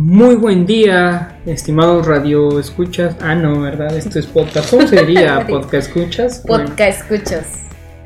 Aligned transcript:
Muy 0.00 0.36
buen 0.36 0.64
día, 0.64 1.40
estimados 1.44 2.06
radio 2.06 2.60
escuchas. 2.60 3.16
Ah, 3.20 3.34
no, 3.34 3.62
¿verdad? 3.62 3.96
Esto 3.96 4.20
es 4.20 4.26
podcast. 4.26 4.70
¿Cómo 4.70 4.86
sería 4.86 5.44
podcast 5.48 5.88
escuchas? 5.88 6.44
Podcast 6.46 7.00
escuchas. 7.00 7.46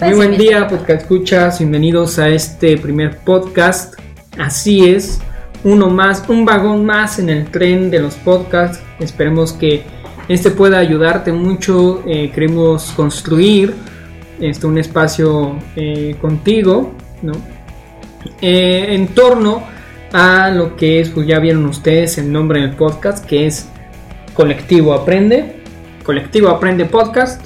Muy 0.00 0.14
buen 0.14 0.38
día, 0.38 0.66
podcast 0.68 1.02
escuchas. 1.02 1.58
Bienvenidos 1.58 2.18
a 2.18 2.30
este 2.30 2.78
primer 2.78 3.18
podcast. 3.18 4.00
Así 4.38 4.88
es, 4.88 5.20
uno 5.64 5.90
más, 5.90 6.26
un 6.30 6.46
vagón 6.46 6.86
más 6.86 7.18
en 7.18 7.28
el 7.28 7.44
tren 7.50 7.90
de 7.90 7.98
los 7.98 8.14
podcasts. 8.14 8.82
Esperemos 8.98 9.52
que 9.52 9.82
este 10.28 10.50
pueda 10.50 10.78
ayudarte 10.78 11.30
mucho. 11.30 12.02
Eh, 12.06 12.30
queremos 12.34 12.90
construir 12.92 13.74
este, 14.40 14.66
un 14.66 14.78
espacio 14.78 15.58
eh, 15.76 16.16
contigo, 16.22 16.94
¿no? 17.20 17.34
Eh, 18.40 18.94
en 18.94 19.08
torno 19.08 19.71
a 20.12 20.50
lo 20.50 20.76
que 20.76 21.00
es, 21.00 21.10
pues 21.10 21.26
ya 21.26 21.38
vieron 21.38 21.64
ustedes 21.66 22.18
el 22.18 22.30
nombre 22.30 22.60
del 22.60 22.76
podcast, 22.76 23.24
que 23.24 23.46
es 23.46 23.68
Colectivo 24.34 24.92
Aprende. 24.92 25.62
Colectivo 26.04 26.48
Aprende 26.48 26.84
Podcast. 26.84 27.44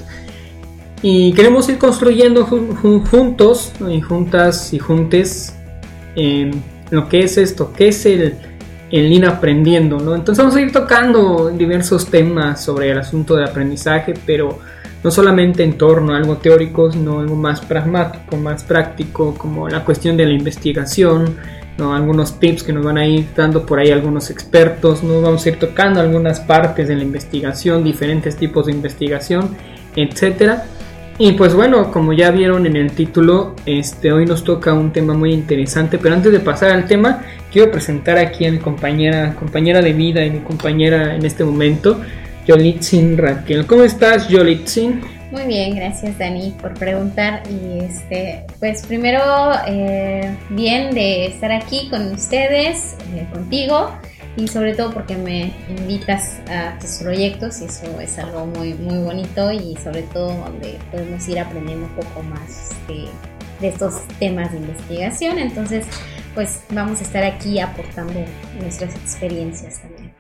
Y 1.03 1.33
queremos 1.35 1.69
ir 1.69 1.79
construyendo 1.79 2.45
juntos 2.45 3.73
y 3.89 4.01
juntas 4.01 4.73
y 4.73 4.79
juntes 4.79 5.55
lo 6.91 7.09
que 7.09 7.21
es 7.21 7.37
esto, 7.37 7.73
que 7.73 7.89
es 7.89 8.07
el, 8.07 8.35
el 8.91 9.13
ir 9.13 9.27
aprendiendo, 9.27 9.99
¿no? 10.01 10.15
Entonces 10.15 10.43
vamos 10.43 10.57
a 10.57 10.61
ir 10.61 10.73
tocando 10.73 11.51
diversos 11.51 12.07
temas 12.07 12.65
sobre 12.65 12.91
el 12.91 12.99
asunto 12.99 13.37
del 13.37 13.45
aprendizaje, 13.45 14.15
pero 14.25 14.59
no 15.05 15.11
solamente 15.11 15.63
en 15.63 15.77
torno 15.77 16.15
a 16.15 16.17
algo 16.17 16.39
teórico, 16.39 16.91
sino 16.91 17.21
algo 17.21 17.37
más 17.37 17.61
pragmático, 17.61 18.37
más 18.37 18.65
práctico, 18.65 19.35
como 19.35 19.69
la 19.69 19.85
cuestión 19.85 20.17
de 20.17 20.27
la 20.27 20.33
investigación, 20.33 21.37
¿no? 21.79 21.95
algunos 21.95 22.39
tips 22.39 22.63
que 22.63 22.73
nos 22.73 22.85
van 22.85 22.99
a 22.99 23.07
ir 23.07 23.27
dando 23.35 23.67
por 23.67 23.79
ahí 23.79 23.91
algunos 23.91 24.31
expertos, 24.31 25.03
¿no? 25.03 25.21
vamos 25.21 25.45
a 25.45 25.49
ir 25.49 25.59
tocando 25.59 26.01
algunas 26.01 26.41
partes 26.41 26.89
de 26.89 26.97
la 26.97 27.03
investigación, 27.03 27.85
diferentes 27.85 28.37
tipos 28.37 28.67
de 28.67 28.73
investigación, 28.73 29.51
etcétera. 29.95 30.67
Y 31.19 31.33
pues 31.33 31.55
bueno, 31.55 31.91
como 31.91 32.13
ya 32.13 32.31
vieron 32.31 32.67
en 32.67 32.77
el 32.77 32.93
título, 32.93 33.55
este 33.65 34.13
hoy 34.13 34.27
nos 34.27 34.45
toca 34.45 34.75
un 34.75 34.93
tema 34.93 35.15
muy 35.15 35.33
interesante, 35.33 35.97
pero 35.97 36.15
antes 36.15 36.31
de 36.31 36.41
pasar 36.41 36.73
al 36.73 36.87
tema, 36.87 37.23
quiero 37.51 37.73
presentar 37.73 38.19
aquí 38.19 38.45
a 38.45 38.53
mi 38.53 38.59
compañera, 38.59 39.35
compañera 39.35 39.81
de 39.81 39.95
vida 39.95 40.25
y 40.25 40.31
mi 40.31 40.41
compañera 40.41 41.17
en 41.17 41.25
este 41.25 41.43
momento, 41.43 42.01
Yolitzin 42.47 43.17
Raquel. 43.17 43.67
¿Cómo 43.67 43.83
estás, 43.83 44.29
Yolitzin? 44.29 45.16
Muy 45.31 45.43
bien, 45.43 45.75
gracias 45.75 46.17
Dani 46.19 46.55
por 46.63 46.75
preguntar. 46.75 47.43
Y 47.51 47.85
este, 47.85 48.45
pues 48.61 48.87
primero, 48.87 49.21
eh, 49.67 50.37
bien 50.51 50.95
de 50.95 51.27
estar 51.27 51.51
aquí 51.51 51.89
con 51.91 52.13
ustedes, 52.13 52.97
eh, 53.15 53.27
contigo, 53.33 53.91
y 54.37 54.47
sobre 54.49 54.75
todo 54.75 54.93
porque 54.93 55.17
me 55.17 55.53
invitas 55.69 56.39
a 56.49 56.79
tus 56.79 56.99
proyectos, 57.03 57.61
y 57.61 57.65
eso 57.65 58.01
es 58.01 58.19
algo 58.19 58.47
muy, 58.47 58.75
muy 58.75 58.99
bonito, 58.99 59.51
y 59.51 59.77
sobre 59.83 60.03
todo 60.03 60.29
donde 60.29 60.79
podemos 60.93 61.27
ir 61.29 61.41
aprendiendo 61.41 61.87
un 61.87 61.97
poco 61.97 62.23
más 62.23 62.71
de, 62.87 63.07
de 63.61 63.69
estos 63.69 64.07
temas 64.21 64.53
de 64.53 64.59
investigación. 64.59 65.39
Entonces, 65.39 65.87
pues 66.35 66.61
vamos 66.71 67.01
a 67.01 67.03
estar 67.03 67.25
aquí 67.25 67.59
aportando 67.59 68.21
nuestras 68.61 68.95
experiencias 68.95 69.81
también. 69.81 70.13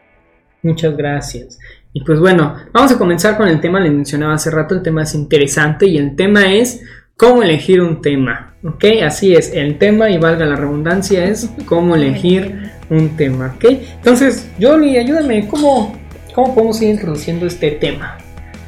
Muchas 0.62 0.96
gracias. 0.96 1.58
Y 1.97 2.00
pues 2.00 2.20
bueno, 2.20 2.55
vamos 2.75 2.92
a 2.92 2.98
comenzar 2.98 3.39
con 3.39 3.48
el 3.48 3.58
tema, 3.58 3.80
les 3.80 3.91
mencionaba 3.91 4.34
hace 4.34 4.50
rato, 4.50 4.75
el 4.75 4.83
tema 4.83 5.05
es 5.05 5.14
interesante 5.14 5.86
y 5.86 5.97
el 5.97 6.14
tema 6.14 6.53
es 6.53 6.83
cómo 7.16 7.42
elegir 7.42 7.80
un 7.80 8.03
tema. 8.03 8.55
¿Ok? 8.62 8.84
Así 9.03 9.34
es, 9.34 9.50
el 9.55 9.78
tema, 9.78 10.11
y 10.11 10.19
valga 10.19 10.44
la 10.44 10.56
redundancia, 10.56 11.25
es 11.25 11.48
cómo 11.64 11.97
elegir 11.97 12.70
un 12.91 13.16
tema. 13.16 13.54
¿Ok? 13.56 13.65
Entonces, 13.70 14.47
Johnny, 14.60 14.98
ayúdame, 14.98 15.48
¿cómo, 15.48 15.97
cómo 16.34 16.54
podemos 16.54 16.82
ir 16.82 16.91
introduciendo 16.91 17.47
este 17.47 17.70
tema? 17.70 18.19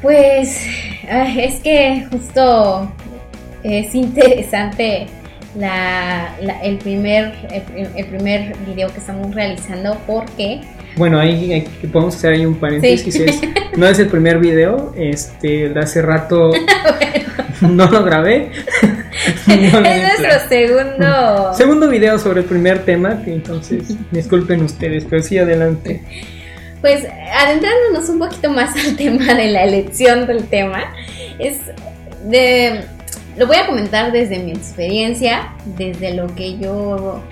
Pues 0.01 0.65
es 1.07 1.59
que 1.59 2.07
justo 2.09 2.91
es 3.61 3.93
interesante 3.93 5.05
la, 5.55 6.35
el, 6.63 6.79
primer, 6.79 7.31
el 7.95 8.05
primer 8.07 8.57
video 8.65 8.91
que 8.91 8.97
estamos 8.97 9.35
realizando 9.35 9.95
porque 10.07 10.61
bueno, 10.99 11.17
ahí, 11.17 11.65
podemos 11.91 12.15
hacer 12.15 12.33
ahí 12.33 12.45
un 12.45 12.55
paréntesis. 12.55 13.41
no 13.77 13.87
es 13.87 13.97
el 13.99 14.07
primer 14.09 14.37
video, 14.37 14.93
este, 14.97 15.69
de 15.69 15.79
hace 15.79 16.01
rato 16.01 16.51
no 17.61 17.89
lo 17.89 18.03
grabé. 18.03 18.51
es 19.47 19.73
nuestro 19.73 20.49
segundo. 20.49 21.53
Segundo 21.53 21.87
video 21.87 22.19
sobre 22.19 22.41
el 22.41 22.45
primer 22.45 22.83
tema, 22.83 23.23
que 23.23 23.33
entonces 23.33 23.95
disculpen 24.11 24.61
ustedes, 24.61 25.05
pero 25.09 25.23
sí 25.23 25.37
adelante. 25.37 26.03
Pues 26.81 27.05
adentrándonos 27.33 28.09
un 28.09 28.19
poquito 28.19 28.49
más 28.49 28.75
al 28.75 28.97
tema 28.97 29.33
de 29.33 29.47
la 29.47 29.63
elección 29.63 30.27
del 30.27 30.47
tema, 30.47 30.93
es 31.39 31.59
de, 32.25 32.83
lo 33.37 33.47
voy 33.47 33.55
a 33.55 33.67
comentar 33.67 34.11
desde 34.11 34.39
mi 34.39 34.51
experiencia, 34.51 35.53
desde 35.77 36.13
lo 36.13 36.27
que 36.35 36.57
yo 36.57 37.23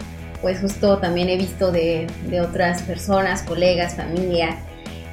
pues 0.41 0.59
justo 0.59 0.97
también 0.99 1.29
he 1.29 1.37
visto 1.37 1.71
de, 1.71 2.07
otras 2.41 2.81
personas, 2.83 3.41
colegas, 3.43 3.95
familia. 3.95 4.57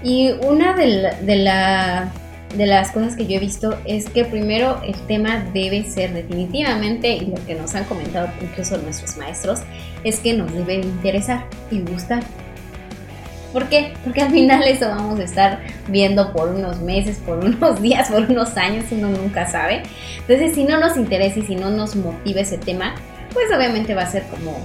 Y 0.02 0.32
una 0.42 0.74
de, 0.74 0.86
la, 0.86 2.12
de, 2.56 2.66
las 2.66 2.90
cosas 2.90 3.16
que 3.16 3.26
yo 3.26 3.36
he 3.36 3.40
visto 3.40 3.78
es 3.86 4.08
que 4.10 4.24
primero 4.24 4.80
el 4.84 4.94
tema 5.06 5.44
debe 5.54 5.84
ser 5.84 6.12
definitivamente, 6.12 7.08
y 7.08 7.26
lo 7.26 7.44
que 7.46 7.54
nos 7.54 7.74
han 7.74 7.84
comentado 7.84 8.28
incluso 8.42 8.76
nuestros 8.78 9.16
maestros, 9.16 9.60
es 10.02 10.20
que 10.20 10.34
nos 10.34 10.52
debe 10.52 10.74
interesar 10.74 11.46
y 11.70 11.80
gustar. 11.80 12.22
¿Por 13.54 13.68
qué? 13.68 13.94
Porque 14.02 14.20
al 14.20 14.30
final 14.30 14.62
eso 14.66 14.88
vamos 14.88 15.18
a 15.20 15.22
estar 15.22 15.60
viendo 15.88 16.32
por 16.32 16.48
unos 16.48 16.80
meses, 16.80 17.18
por 17.24 17.38
unos 17.38 17.80
días, 17.82 18.10
por 18.10 18.28
unos 18.28 18.56
años, 18.58 18.84
uno 18.90 19.08
nunca 19.08 19.48
sabe. 19.48 19.84
Entonces, 20.18 20.54
si 20.54 20.64
no 20.64 20.78
nos 20.78 20.98
interesa 20.98 21.38
y 21.38 21.42
si 21.46 21.56
no 21.56 21.70
nos 21.70 21.96
motiva 21.96 22.40
ese 22.40 22.58
tema, 22.58 22.94
pues 23.32 23.46
obviamente 23.56 23.94
va 23.94 24.02
a 24.02 24.10
ser 24.10 24.24
como 24.24 24.58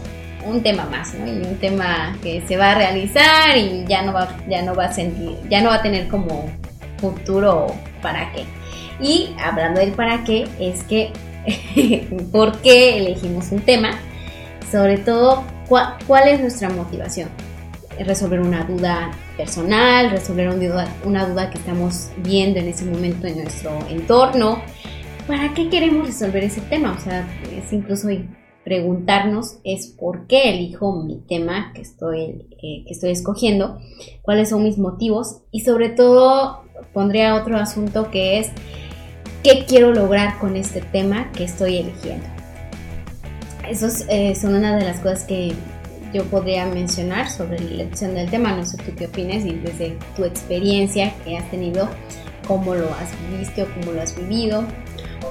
un 0.45 0.63
tema 0.63 0.85
más, 0.85 1.13
¿no? 1.13 1.27
Y 1.27 1.45
un 1.45 1.57
tema 1.57 2.17
que 2.21 2.41
se 2.47 2.57
va 2.57 2.71
a 2.71 2.75
realizar 2.75 3.57
y 3.57 3.85
ya 3.87 4.01
no 4.01 4.13
va, 4.13 4.37
ya 4.47 4.61
no 4.61 4.75
va 4.75 4.85
a 4.85 4.93
sentir, 4.93 5.37
ya 5.49 5.61
no 5.61 5.69
va 5.69 5.75
a 5.75 5.81
tener 5.81 6.07
como 6.07 6.49
futuro 6.97 7.67
para 8.01 8.31
qué. 8.31 8.43
Y 9.01 9.33
hablando 9.41 9.79
del 9.79 9.91
para 9.91 10.23
qué, 10.23 10.47
es 10.59 10.83
que 10.83 11.11
¿por 12.31 12.57
qué 12.59 12.97
elegimos 12.97 13.51
un 13.51 13.61
tema? 13.61 13.91
Sobre 14.71 14.97
todo, 14.97 15.43
¿cuál, 15.67 16.27
es 16.27 16.39
nuestra 16.39 16.69
motivación? 16.69 17.29
Resolver 17.99 18.39
una 18.39 18.63
duda 18.63 19.11
personal, 19.35 20.11
resolver 20.11 20.47
una 20.49 20.67
duda, 20.67 20.87
una 21.03 21.25
duda 21.25 21.49
que 21.49 21.57
estamos 21.57 22.09
viendo 22.17 22.59
en 22.59 22.67
ese 22.67 22.85
momento 22.85 23.27
en 23.27 23.43
nuestro 23.43 23.71
entorno. 23.89 24.61
¿Para 25.27 25.53
qué 25.53 25.69
queremos 25.69 26.07
resolver 26.07 26.43
ese 26.43 26.61
tema? 26.61 26.95
O 26.97 27.01
sea, 27.01 27.27
es 27.51 27.71
incluso 27.73 28.09
preguntarnos 28.69 29.57
es 29.63 29.87
por 29.87 30.27
qué 30.27 30.51
elijo 30.51 31.01
mi 31.01 31.17
tema 31.27 31.71
que 31.73 31.81
estoy, 31.81 32.45
eh, 32.61 32.83
que 32.85 32.91
estoy 32.91 33.09
escogiendo, 33.09 33.79
cuáles 34.21 34.49
son 34.49 34.63
mis 34.63 34.77
motivos 34.77 35.41
y 35.49 35.61
sobre 35.61 35.89
todo 35.89 36.61
pondría 36.93 37.33
otro 37.33 37.57
asunto 37.57 38.11
que 38.11 38.37
es 38.37 38.51
qué 39.41 39.65
quiero 39.67 39.91
lograr 39.91 40.37
con 40.37 40.55
este 40.55 40.81
tema 40.81 41.31
que 41.31 41.45
estoy 41.45 41.77
eligiendo. 41.77 42.27
Esas 43.67 44.05
eh, 44.07 44.35
son 44.35 44.53
una 44.53 44.77
de 44.77 44.85
las 44.85 44.99
cosas 44.99 45.23
que 45.23 45.55
yo 46.13 46.23
podría 46.25 46.67
mencionar 46.67 47.27
sobre 47.27 47.59
la 47.59 47.71
elección 47.71 48.13
del 48.13 48.29
tema. 48.29 48.55
No 48.55 48.63
sé 48.67 48.77
tú 48.77 48.91
qué 48.95 49.07
opinas 49.07 49.43
y 49.45 49.53
desde 49.53 49.97
tu 50.15 50.25
experiencia 50.25 51.11
que 51.23 51.37
has 51.37 51.49
tenido, 51.49 51.89
cómo 52.47 52.75
lo 52.75 52.85
has 52.85 53.09
visto, 53.39 53.65
cómo 53.79 53.93
lo 53.93 54.01
has 54.03 54.15
vivido. 54.15 54.63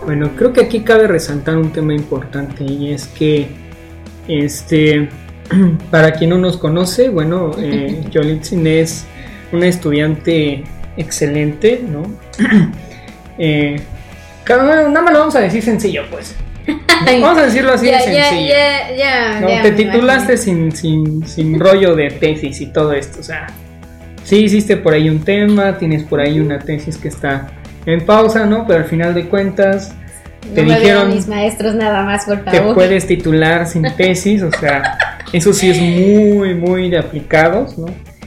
Bueno, 0.05 0.31
creo 0.37 0.53
que 0.53 0.62
aquí 0.62 0.81
cabe 0.81 1.06
resaltar 1.06 1.56
un 1.56 1.73
tema 1.73 1.95
importante 1.95 2.65
y 2.65 2.93
es 2.93 3.06
que, 3.09 3.49
este, 4.27 5.09
para 5.91 6.12
quien 6.12 6.31
no 6.31 6.39
nos 6.39 6.56
conoce, 6.56 7.09
bueno, 7.09 7.53
eh, 7.59 8.05
Yolitzin 8.11 8.67
es 8.67 9.06
una 9.53 9.67
estudiante 9.67 10.65
excelente, 10.97 11.83
¿no? 11.89 12.03
eh, 13.39 13.81
nada 14.49 15.03
más 15.03 15.12
lo 15.12 15.19
vamos 15.21 15.37
a 15.37 15.41
decir 15.41 15.62
sencillo, 15.62 16.03
pues. 16.11 16.35
Vamos 17.21 17.39
a 17.39 17.47
decirlo 17.47 17.73
así 17.73 17.87
de 17.87 17.99
sencillo. 18.01 18.55
no, 19.41 19.62
te 19.62 19.71
titulaste 19.71 20.37
sin, 20.37 20.73
sin, 20.73 21.27
sin 21.27 21.59
rollo 21.59 21.94
de 21.94 22.11
tesis 22.11 22.61
y 22.61 22.67
todo 22.67 22.93
esto, 22.93 23.21
o 23.21 23.23
sea, 23.23 23.47
sí 24.25 24.44
hiciste 24.44 24.77
por 24.77 24.93
ahí 24.93 25.09
un 25.09 25.21
tema, 25.21 25.79
tienes 25.79 26.03
por 26.03 26.21
ahí 26.21 26.41
una 26.41 26.59
tesis 26.59 26.99
que 26.99 27.09
está 27.09 27.57
en 27.87 28.05
pausa, 28.05 28.47
¿no? 28.47 28.67
Pero 28.67 28.81
al 28.81 28.85
final 28.87 29.15
de 29.15 29.27
cuentas 29.27 29.95
te 30.55 30.63
dijeron 30.63 31.09
mis 31.15 31.27
maestros 31.27 31.75
nada 31.75 32.03
más, 32.05 32.25
por 32.25 32.45
favor. 32.45 32.69
Te 32.69 32.75
puedes 32.75 33.07
titular 33.07 33.67
sin 33.67 33.83
tesis, 33.97 34.43
o 34.43 34.51
sea, 34.51 34.99
eso 35.33 35.53
sí 35.53 35.71
es 35.71 35.81
muy, 35.81 36.55
muy 36.55 36.91
de 36.91 36.99
aplicados, 36.99 37.79
¿no? 37.79 37.87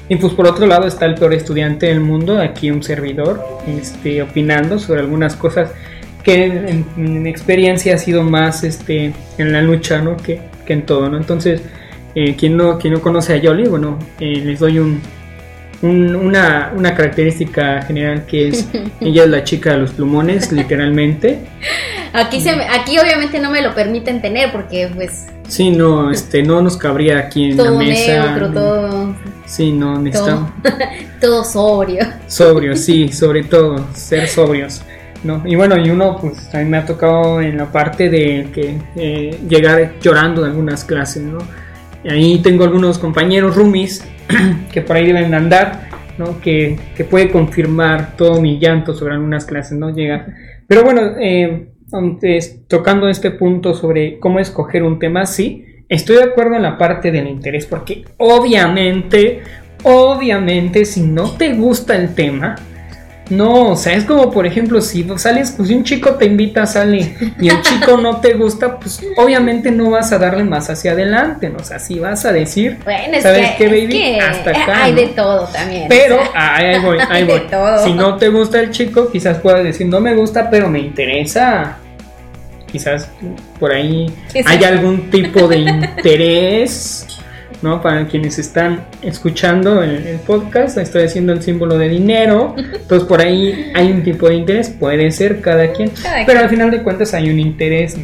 Y 0.09 0.17
pues 0.17 0.33
por 0.33 0.45
otro 0.47 0.65
lado 0.67 0.87
está 0.87 1.05
el 1.05 1.15
peor 1.15 1.33
estudiante 1.33 1.85
del 1.85 2.01
mundo, 2.01 2.39
aquí 2.39 2.69
un 2.69 2.83
servidor, 2.83 3.45
este, 3.79 4.21
opinando 4.21 4.77
sobre 4.77 4.99
algunas 4.99 5.35
cosas 5.35 5.71
que 6.23 6.45
en, 6.97 7.25
experiencia 7.27 7.95
ha 7.95 7.97
sido 7.97 8.21
más 8.23 8.63
este, 8.63 9.13
en 9.37 9.51
la 9.53 9.61
lucha, 9.61 10.01
¿no? 10.01 10.17
Que, 10.17 10.41
que 10.65 10.73
en 10.73 10.85
todo, 10.85 11.09
¿no? 11.09 11.17
Entonces, 11.17 11.61
Eh, 12.13 12.35
quien, 12.35 12.57
no, 12.57 12.77
quien 12.77 12.93
no 12.93 13.01
conoce 13.01 13.33
a 13.33 13.37
Yoli, 13.37 13.67
bueno, 13.67 13.97
eh, 14.19 14.41
les 14.43 14.59
doy 14.59 14.79
un, 14.79 15.01
una, 15.81 16.71
una, 16.75 16.93
característica 16.95 17.81
general 17.81 18.25
que 18.25 18.49
es, 18.49 18.67
ella 19.01 19.23
es 19.23 19.29
la 19.29 19.43
chica 19.43 19.71
de 19.71 19.77
los 19.79 19.91
plumones, 19.91 20.51
literalmente. 20.51 21.39
Aquí, 22.13 22.41
se 22.41 22.51
aquí 22.51 22.99
obviamente 22.99 23.39
no 23.39 23.49
me 23.49 23.61
lo 23.61 23.73
permiten 23.73 24.21
tener 24.21 24.51
porque 24.51 24.89
pues... 24.93 25.27
Sí, 25.47 25.69
no, 25.69 26.11
este, 26.11 26.43
no 26.43 26.61
nos 26.61 26.77
cabría 26.77 27.19
aquí 27.19 27.51
en 27.51 27.57
la 27.57 27.71
mesa. 27.71 28.25
Neutro, 28.25 28.51
todo... 28.51 29.15
Sí, 29.45 29.71
no, 29.71 29.99
necesitamos... 29.99 30.51
Todo, 30.61 30.73
todo 31.21 31.43
sobrio. 31.43 32.05
Sobrio, 32.27 32.75
sí, 32.75 33.07
sobre 33.11 33.43
todo, 33.43 33.85
ser 33.93 34.27
sobrios. 34.27 34.81
¿no? 35.23 35.41
Y 35.45 35.55
bueno, 35.55 35.77
y 35.77 35.89
uno, 35.89 36.17
pues 36.19 36.53
a 36.53 36.59
mí 36.59 36.65
me 36.65 36.77
ha 36.77 36.85
tocado 36.85 37.41
en 37.41 37.57
la 37.57 37.71
parte 37.71 38.09
de 38.09 38.49
que 38.53 38.77
eh, 38.95 39.39
llegar 39.47 39.93
llorando 40.01 40.41
de 40.41 40.49
algunas 40.49 40.83
clases, 40.83 41.23
¿no? 41.23 41.39
ahí 42.09 42.39
tengo 42.39 42.63
algunos 42.63 42.97
compañeros 42.97 43.55
roomies 43.55 44.03
que 44.71 44.81
por 44.81 44.95
ahí 44.95 45.05
deben 45.05 45.33
andar, 45.33 45.89
¿no? 46.17 46.39
Que, 46.41 46.77
que, 46.95 47.03
puede 47.03 47.29
confirmar 47.29 48.15
todo 48.15 48.41
mi 48.41 48.59
llanto 48.59 48.93
sobre 48.93 49.13
algunas 49.13 49.45
clases, 49.45 49.77
¿no? 49.77 49.93
Llega. 49.93 50.27
Pero 50.67 50.83
bueno, 50.83 51.01
eh, 51.19 51.67
tocando 52.67 53.09
este 53.09 53.31
punto 53.31 53.73
sobre 53.73 54.19
cómo 54.19 54.39
escoger 54.39 54.83
un 54.83 54.99
tema, 54.99 55.25
sí, 55.25 55.65
estoy 55.89 56.17
de 56.17 56.23
acuerdo 56.23 56.55
en 56.55 56.63
la 56.63 56.77
parte 56.77 57.11
del 57.11 57.27
interés, 57.27 57.65
porque 57.65 58.05
obviamente, 58.17 59.41
obviamente, 59.83 60.85
si 60.85 61.01
no 61.01 61.31
te 61.31 61.53
gusta 61.53 61.95
el 61.95 62.13
tema, 62.13 62.55
no, 63.29 63.71
o 63.71 63.75
sea, 63.77 63.93
es 63.93 64.03
como 64.03 64.29
por 64.29 64.45
ejemplo, 64.45 64.81
si 64.81 65.07
sales, 65.15 65.53
pues 65.55 65.69
si 65.69 65.75
un 65.75 65.85
chico 65.85 66.15
te 66.15 66.25
invita 66.25 66.63
a 66.63 66.65
salir 66.65 67.33
y 67.39 67.47
el 67.47 67.61
chico 67.61 67.95
no 67.95 68.19
te 68.19 68.33
gusta, 68.33 68.77
pues 68.77 68.99
obviamente 69.15 69.71
no 69.71 69.91
vas 69.91 70.11
a 70.11 70.17
darle 70.17 70.43
más 70.43 70.69
hacia 70.69 70.91
adelante, 70.91 71.49
¿no? 71.49 71.59
O 71.59 71.63
sea, 71.63 71.79
si 71.79 71.97
vas 71.97 72.25
a 72.25 72.33
decir, 72.33 72.79
¿sabes 73.21 73.51
qué, 73.57 73.67
baby? 73.67 74.19
Hasta 74.19 74.49
acá. 74.49 74.83
Hay 74.83 74.93
de 74.93 75.07
todo 75.07 75.47
también. 75.47 75.85
Pero, 75.87 76.19
ahí 76.33 76.79
voy, 76.79 76.97
ahí 77.09 77.23
voy. 77.23 77.43
Si 77.85 77.93
no 77.93 78.17
te 78.17 78.27
gusta 78.27 78.59
el 78.59 78.71
chico, 78.71 79.09
quizás 79.09 79.37
puedas 79.37 79.63
decir, 79.63 79.87
no 79.87 80.01
me 80.01 80.13
gusta, 80.13 80.49
pero 80.49 80.69
me 80.69 80.79
interesa. 80.79 81.77
Quizás 82.69 83.09
por 83.59 83.71
ahí 83.71 84.13
hay 84.45 84.63
algún 84.63 85.09
tipo 85.09 85.47
de 85.47 85.57
interés 85.59 87.07
¿no? 87.61 87.81
Para 87.81 88.07
quienes 88.07 88.39
están 88.39 88.85
escuchando 89.01 89.83
el, 89.83 90.19
podcast, 90.25 90.77
estoy 90.77 91.03
haciendo 91.03 91.33
el 91.33 91.41
símbolo 91.41 91.77
de 91.77 91.89
dinero, 91.89 92.55
entonces 92.57 93.07
por 93.07 93.21
ahí 93.21 93.71
hay 93.73 93.91
un 93.91 94.03
tipo 94.03 94.27
de 94.27 94.35
interés, 94.35 94.69
puede 94.69 95.11
ser 95.11 95.41
cada 95.41 95.71
quien, 95.71 95.91
pero 96.25 96.39
al 96.39 96.49
final 96.49 96.71
de 96.71 96.81
cuentas 96.83 97.13
hay 97.13 97.29
un 97.29 97.39
interés. 97.39 97.97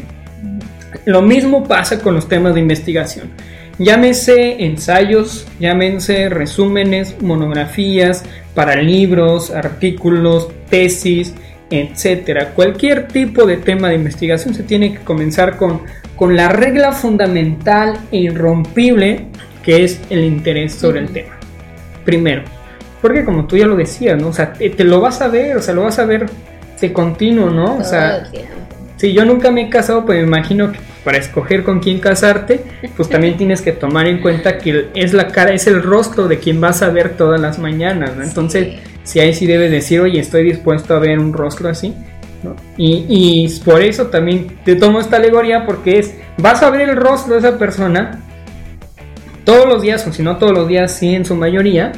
Lo 1.04 1.22
mismo 1.22 1.64
pasa 1.64 2.00
con 2.00 2.14
los 2.14 2.28
temas 2.28 2.54
de 2.54 2.60
investigación. 2.60 3.30
Llámese 3.78 4.64
ensayos, 4.64 5.46
llámense 5.60 6.28
resúmenes, 6.28 7.20
monografías, 7.22 8.24
para 8.54 8.74
libros, 8.82 9.52
artículos, 9.52 10.48
tesis, 10.68 11.32
etcétera. 11.70 12.54
Cualquier 12.54 13.06
tipo 13.06 13.46
de 13.46 13.58
tema 13.58 13.88
de 13.88 13.94
investigación 13.94 14.54
se 14.54 14.64
tiene 14.64 14.94
que 14.94 14.98
comenzar 14.98 15.56
con, 15.56 15.82
con 16.16 16.34
la 16.34 16.48
regla 16.48 16.90
fundamental 16.90 17.98
e 18.10 18.18
irrompible 18.18 19.26
que 19.62 19.84
es 19.84 20.00
el 20.10 20.24
interés 20.24 20.74
sobre 20.74 21.00
el 21.00 21.10
tema. 21.10 21.36
Primero, 22.04 22.42
porque 23.00 23.24
como 23.24 23.46
tú 23.46 23.56
ya 23.56 23.66
lo 23.66 23.76
decías, 23.76 24.20
¿no? 24.20 24.28
O 24.28 24.32
sea, 24.32 24.52
te, 24.52 24.84
lo 24.84 25.00
vas 25.00 25.20
a 25.20 25.28
ver, 25.28 25.56
o 25.56 25.62
sea, 25.62 25.74
lo 25.74 25.82
vas 25.82 25.98
a 25.98 26.04
ver 26.04 26.26
de 26.80 26.92
continuo, 26.92 27.50
¿no? 27.50 27.76
O 27.76 27.84
sea, 27.84 28.24
si 28.96 29.12
yo 29.12 29.24
nunca 29.24 29.50
me 29.50 29.62
he 29.62 29.70
casado, 29.70 30.04
pues 30.04 30.18
me 30.18 30.26
imagino 30.26 30.72
que 30.72 30.78
para 31.04 31.18
escoger 31.18 31.62
con 31.62 31.80
quién 31.80 32.00
casarte, 32.00 32.64
pues 32.96 33.08
también 33.08 33.36
tienes 33.38 33.62
que 33.62 33.72
tomar 33.72 34.06
en 34.06 34.20
cuenta 34.20 34.58
que 34.58 34.88
es 34.94 35.12
la 35.12 35.28
cara, 35.28 35.52
es 35.52 35.66
el 35.66 35.82
rostro 35.82 36.28
de 36.28 36.38
quien 36.38 36.60
vas 36.60 36.82
a 36.82 36.90
ver 36.90 37.16
todas 37.16 37.40
las 37.40 37.58
mañanas, 37.58 38.16
¿no? 38.16 38.24
Entonces, 38.24 38.76
si 39.04 39.20
ahí 39.20 39.32
sí 39.32 39.46
debes 39.46 39.70
decir, 39.70 40.00
oye, 40.00 40.20
estoy 40.20 40.44
dispuesto 40.44 40.94
a 40.94 40.98
ver 40.98 41.18
un 41.18 41.32
rostro 41.32 41.68
así, 41.68 41.94
¿no? 42.42 42.56
Y, 42.76 43.06
y 43.08 43.60
por 43.60 43.80
eso 43.80 44.08
también 44.08 44.58
te 44.64 44.76
tomo 44.76 45.00
esta 45.00 45.16
alegoría 45.16 45.64
porque 45.66 45.98
es, 45.98 46.14
vas 46.36 46.62
a 46.62 46.70
ver 46.70 46.88
el 46.88 46.96
rostro 46.96 47.34
de 47.34 47.40
esa 47.40 47.58
persona 47.58 48.20
todos 49.48 49.66
los 49.66 49.80
días, 49.80 50.06
o 50.06 50.12
si 50.12 50.22
no 50.22 50.36
todos 50.36 50.52
los 50.52 50.68
días, 50.68 50.92
sí 50.92 51.14
en 51.14 51.24
su 51.24 51.34
mayoría, 51.34 51.92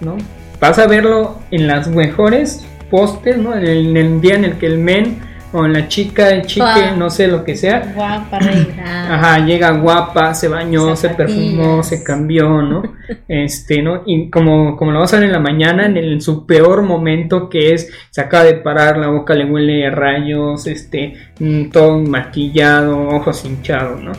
¿no? 0.00 0.16
Vas 0.58 0.78
a 0.78 0.86
verlo 0.86 1.38
en 1.50 1.66
las 1.66 1.86
mejores 1.86 2.64
postes, 2.90 3.36
¿no? 3.36 3.54
En 3.54 3.94
el, 3.94 4.22
día 4.22 4.36
en 4.36 4.46
el 4.46 4.54
que 4.54 4.64
el 4.64 4.78
men 4.78 5.18
o 5.52 5.66
la 5.66 5.86
chica, 5.86 6.30
el 6.30 6.46
chique, 6.46 6.92
no 6.96 7.10
sé 7.10 7.28
lo 7.28 7.44
que 7.44 7.56
sea. 7.56 7.92
Guapa, 7.94 8.38
reina. 8.38 9.14
Ajá, 9.16 9.44
llega 9.44 9.72
guapa, 9.72 10.32
se 10.32 10.48
bañó, 10.48 10.96
se 10.96 11.10
perfumó, 11.10 11.82
se 11.82 12.02
cambió, 12.02 12.62
¿no? 12.62 12.82
Este, 13.28 13.82
¿no? 13.82 14.02
Y 14.06 14.30
como, 14.30 14.74
como 14.74 14.90
lo 14.90 15.00
vas 15.00 15.12
a 15.12 15.18
ver 15.18 15.26
en 15.26 15.32
la 15.32 15.40
mañana, 15.40 15.84
en, 15.84 16.22
su 16.22 16.46
peor 16.46 16.84
momento 16.84 17.50
que 17.50 17.74
es, 17.74 17.90
se 18.08 18.22
acaba 18.22 18.44
de 18.44 18.54
parar, 18.54 18.96
la 18.96 19.08
boca 19.08 19.34
le 19.34 19.44
huele 19.44 19.86
a 19.86 19.90
rayos, 19.90 20.66
este, 20.66 21.18
mm, 21.38 21.68
todo 21.68 21.98
maquillado, 21.98 23.08
ojos 23.08 23.44
hinchados, 23.44 24.00
¿no? 24.00 24.12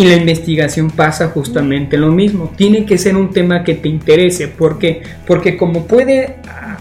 Y 0.00 0.04
la 0.04 0.14
investigación 0.14 0.90
pasa 0.90 1.28
justamente 1.28 1.98
lo 1.98 2.10
mismo. 2.10 2.50
Tiene 2.56 2.86
que 2.86 2.96
ser 2.96 3.16
un 3.16 3.32
tema 3.32 3.62
que 3.62 3.74
te 3.74 3.90
interese. 3.90 4.48
¿Por 4.48 4.78
qué? 4.78 5.02
Porque 5.26 5.58
como 5.58 5.86
puede 5.86 6.36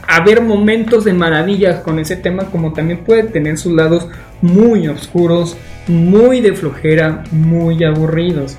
haber 0.07 0.41
momentos 0.41 1.03
de 1.03 1.11
maravillas 1.11 1.81
con 1.81 1.99
ese 1.99 2.15
tema, 2.15 2.45
como 2.45 2.71
también 2.71 2.99
puede 2.99 3.23
tener 3.23 3.57
sus 3.57 3.73
lados 3.73 4.07
muy 4.41 4.87
oscuros, 4.87 5.57
muy 5.85 6.39
de 6.39 6.53
flojera, 6.53 7.25
muy 7.31 7.83
aburridos. 7.83 8.55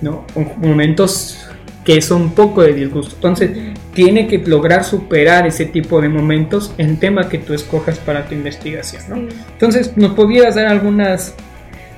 ¿no? 0.00 0.24
Momentos 0.58 1.48
que 1.84 2.00
son 2.00 2.22
un 2.22 2.34
poco 2.36 2.62
de 2.62 2.72
disgusto. 2.72 3.16
Entonces, 3.16 3.50
tiene 3.94 4.28
que 4.28 4.38
lograr 4.38 4.84
superar 4.84 5.44
ese 5.44 5.66
tipo 5.66 6.00
de 6.00 6.08
momentos 6.08 6.72
el 6.78 7.00
tema 7.00 7.28
que 7.28 7.38
tú 7.38 7.52
escojas 7.52 7.98
para 7.98 8.26
tu 8.26 8.34
investigación. 8.34 9.02
¿no? 9.08 9.28
Entonces, 9.54 9.96
¿nos 9.96 10.12
pudieras 10.12 10.54
dar 10.54 10.66
algunas 10.66 11.34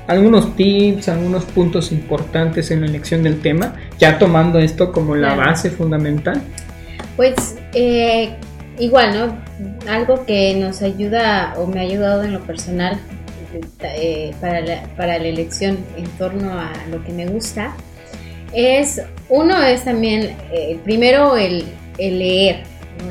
algunos 0.07 0.55
tips, 0.57 1.09
algunos 1.09 1.45
puntos 1.45 1.93
importantes 1.93 2.71
en 2.71 2.81
la 2.81 2.87
elección 2.87 3.23
del 3.23 3.41
tema, 3.41 3.75
ya 3.99 4.19
tomando 4.19 4.59
esto 4.59 4.93
como 4.93 5.17
la 5.17 5.35
base 5.35 5.71
fundamental? 5.71 6.41
Pues 7.17 7.57
eh, 7.75 8.35
igual, 8.79 9.15
¿no? 9.15 9.91
Algo 9.91 10.25
que 10.25 10.55
nos 10.55 10.83
ayuda 10.83 11.55
o 11.57 11.67
me 11.67 11.81
ha 11.81 11.83
ayudado 11.83 12.23
en 12.25 12.33
lo 12.33 12.41
personal 12.41 12.99
eh, 13.83 14.35
para, 14.41 14.61
la, 14.61 14.83
para, 14.97 15.19
la, 15.19 15.27
elección 15.27 15.79
en 15.97 16.07
torno 16.19 16.53
a 16.53 16.73
lo 16.91 17.03
que 17.03 17.13
me 17.13 17.27
gusta 17.27 17.75
es, 18.53 19.01
uno 19.29 19.61
es 19.63 19.85
también, 19.85 20.37
eh, 20.53 20.79
primero 20.85 21.37
el, 21.37 21.65
el 21.99 22.19
leer, 22.19 22.63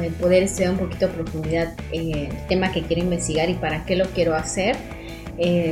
el 0.01 0.13
poder 0.13 0.43
estudiar 0.43 0.71
un 0.71 0.77
poquito 0.77 1.07
a 1.07 1.09
profundidad 1.09 1.73
el 1.91 2.29
tema 2.47 2.71
que 2.71 2.81
quiero 2.83 3.03
investigar 3.03 3.49
y 3.49 3.55
para 3.55 3.85
qué 3.85 3.95
lo 3.95 4.05
quiero 4.05 4.33
hacer. 4.35 4.75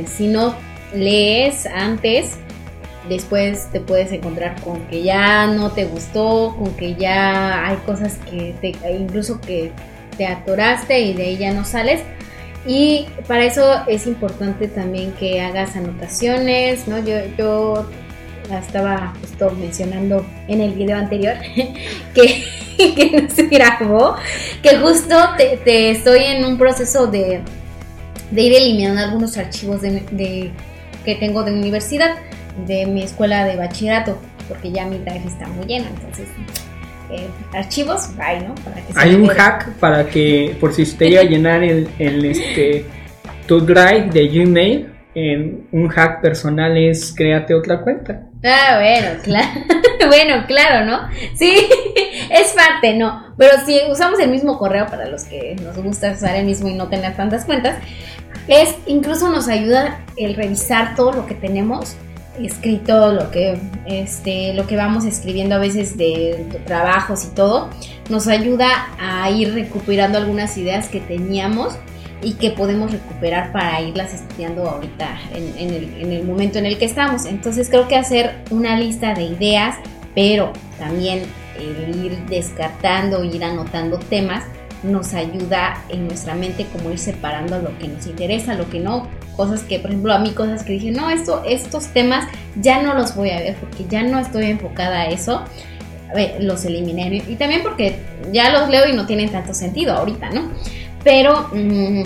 si 0.06 0.28
no 0.28 0.54
lees 0.94 1.66
antes, 1.66 2.36
después 3.08 3.68
te 3.72 3.80
puedes 3.80 4.12
encontrar 4.12 4.60
con 4.62 4.86
que 4.86 5.02
ya 5.02 5.46
no 5.46 5.70
te 5.72 5.84
gustó, 5.84 6.54
con 6.58 6.74
que 6.76 6.94
ya 6.94 7.66
hay 7.66 7.76
cosas 7.78 8.18
que 8.30 8.54
te, 8.60 8.74
incluso 8.92 9.40
que 9.40 9.72
te 10.16 10.26
atoraste 10.26 11.00
y 11.00 11.12
de 11.14 11.24
ahí 11.24 11.36
ya 11.36 11.52
no 11.52 11.64
sales. 11.64 12.00
Y 12.66 13.06
para 13.28 13.44
eso 13.44 13.82
es 13.86 14.06
importante 14.06 14.68
también 14.68 15.12
que 15.12 15.40
hagas 15.42 15.76
anotaciones, 15.76 16.88
¿no? 16.88 16.98
Yo, 16.98 17.16
yo 17.36 17.86
estaba 18.58 19.12
justo 19.20 19.50
mencionando 19.50 20.24
en 20.48 20.60
el 20.62 20.72
video 20.72 20.96
anterior 20.96 21.34
que, 22.14 23.22
no 23.22 23.30
se 23.30 23.46
grabó, 23.46 24.16
que 24.62 24.78
justo 24.78 25.16
te, 25.36 25.90
estoy 25.90 26.24
en 26.24 26.44
un 26.44 26.58
proceso 26.58 27.06
de, 27.06 27.40
de 28.30 28.42
ir 28.42 28.52
eliminando 28.54 29.02
algunos 29.02 29.36
archivos 29.36 29.82
de 29.82 30.52
que 31.04 31.14
tengo 31.16 31.42
de 31.42 31.52
universidad, 31.52 32.16
de 32.66 32.86
mi 32.86 33.02
escuela 33.02 33.44
de 33.44 33.56
bachillerato, 33.56 34.18
porque 34.48 34.70
ya 34.70 34.86
mi 34.86 34.98
drive 34.98 35.24
está 35.26 35.46
muy 35.48 35.66
llena, 35.66 35.88
entonces 35.88 36.28
eh, 37.10 37.28
archivos, 37.52 38.10
hay, 38.18 38.40
¿no? 38.40 38.54
hay 38.94 39.14
un 39.14 39.26
hack 39.28 39.72
para 39.74 40.06
que, 40.06 40.56
por 40.60 40.72
si 40.72 40.82
usted 40.82 41.06
iba 41.06 41.20
a 41.20 41.24
llenar 41.24 41.62
el, 41.62 41.88
el 41.98 42.24
este, 42.24 42.86
tu 43.46 43.60
drive 43.60 44.10
de 44.12 44.28
Gmail, 44.28 44.94
un 45.70 45.88
hack 45.88 46.20
personal 46.20 46.76
es 46.76 47.14
créate 47.16 47.54
otra 47.54 47.80
cuenta. 47.82 48.22
Ah, 48.42 48.78
bueno, 48.80 49.22
claro. 49.22 49.48
bueno, 50.08 50.44
claro, 50.46 50.84
¿no? 50.84 51.08
Sí, 51.36 51.54
es 52.30 52.52
parte, 52.52 52.94
¿no? 52.94 53.34
Pero 53.38 53.52
si 53.64 53.80
usamos 53.90 54.18
el 54.18 54.30
mismo 54.30 54.58
correo 54.58 54.86
para 54.86 55.06
los 55.06 55.24
que 55.24 55.56
nos 55.62 55.76
gusta 55.78 56.12
usar 56.12 56.36
el 56.36 56.44
mismo 56.44 56.68
y 56.68 56.74
no 56.74 56.88
tener 56.88 57.14
tantas 57.16 57.44
cuentas, 57.44 57.76
es 58.48 58.74
incluso 58.86 59.30
nos 59.30 59.48
ayuda 59.48 60.04
el 60.16 60.34
revisar 60.34 60.94
todo 60.94 61.12
lo 61.12 61.26
que 61.26 61.34
tenemos 61.34 61.96
escrito, 62.42 63.12
lo 63.12 63.30
que, 63.30 63.58
este, 63.86 64.54
lo 64.54 64.66
que 64.66 64.76
vamos 64.76 65.04
escribiendo 65.04 65.54
a 65.54 65.58
veces 65.58 65.96
de, 65.96 66.46
trabajos 66.66 67.24
y 67.24 67.28
todo, 67.28 67.70
nos 68.10 68.26
ayuda 68.26 68.88
a 68.98 69.30
ir 69.30 69.54
recuperando 69.54 70.18
algunas 70.18 70.58
ideas 70.58 70.88
que 70.88 71.00
teníamos 71.00 71.74
y 72.22 72.32
que 72.34 72.50
podemos 72.50 72.90
recuperar 72.90 73.52
para 73.52 73.80
irlas 73.80 74.14
estudiando 74.14 74.68
ahorita 74.68 75.16
en, 75.32 75.70
el, 75.70 75.94
en, 76.00 76.12
el, 76.12 76.24
momento 76.24 76.58
en 76.58 76.66
el 76.66 76.76
que 76.76 76.86
estamos. 76.86 77.26
Entonces 77.26 77.68
creo 77.68 77.86
que 77.86 77.96
hacer 77.96 78.34
una 78.50 78.78
lista 78.78 79.14
de 79.14 79.22
ideas 79.22 79.76
pero 80.14 80.52
también 80.78 81.22
el 81.58 82.04
ir 82.04 82.18
descartando, 82.26 83.24
ir 83.24 83.44
anotando 83.44 83.98
temas, 83.98 84.44
nos 84.84 85.14
ayuda 85.14 85.84
en 85.88 86.06
nuestra 86.06 86.34
mente 86.34 86.66
como 86.72 86.90
ir 86.90 86.98
separando 86.98 87.58
lo 87.58 87.76
que 87.78 87.88
nos 87.88 88.06
interesa, 88.06 88.54
lo 88.54 88.68
que 88.68 88.80
no, 88.80 89.08
cosas 89.36 89.62
que, 89.62 89.78
por 89.78 89.90
ejemplo, 89.90 90.12
a 90.12 90.18
mí 90.18 90.30
cosas 90.30 90.62
que 90.62 90.74
dije, 90.74 90.90
no, 90.90 91.10
esto, 91.10 91.42
estos 91.46 91.88
temas 91.88 92.26
ya 92.60 92.82
no 92.82 92.94
los 92.94 93.16
voy 93.16 93.30
a 93.30 93.40
ver 93.40 93.56
porque 93.56 93.84
ya 93.88 94.02
no 94.02 94.18
estoy 94.18 94.46
enfocada 94.46 95.02
a 95.02 95.06
eso, 95.06 95.42
los 96.40 96.64
eliminé 96.64 97.22
y 97.26 97.34
también 97.36 97.62
porque 97.62 97.96
ya 98.32 98.50
los 98.50 98.68
leo 98.68 98.88
y 98.88 98.92
no 98.92 99.06
tienen 99.06 99.30
tanto 99.30 99.54
sentido 99.54 99.94
ahorita, 99.94 100.30
¿no? 100.30 100.50
Pero... 101.02 101.48
Mm, 101.52 102.02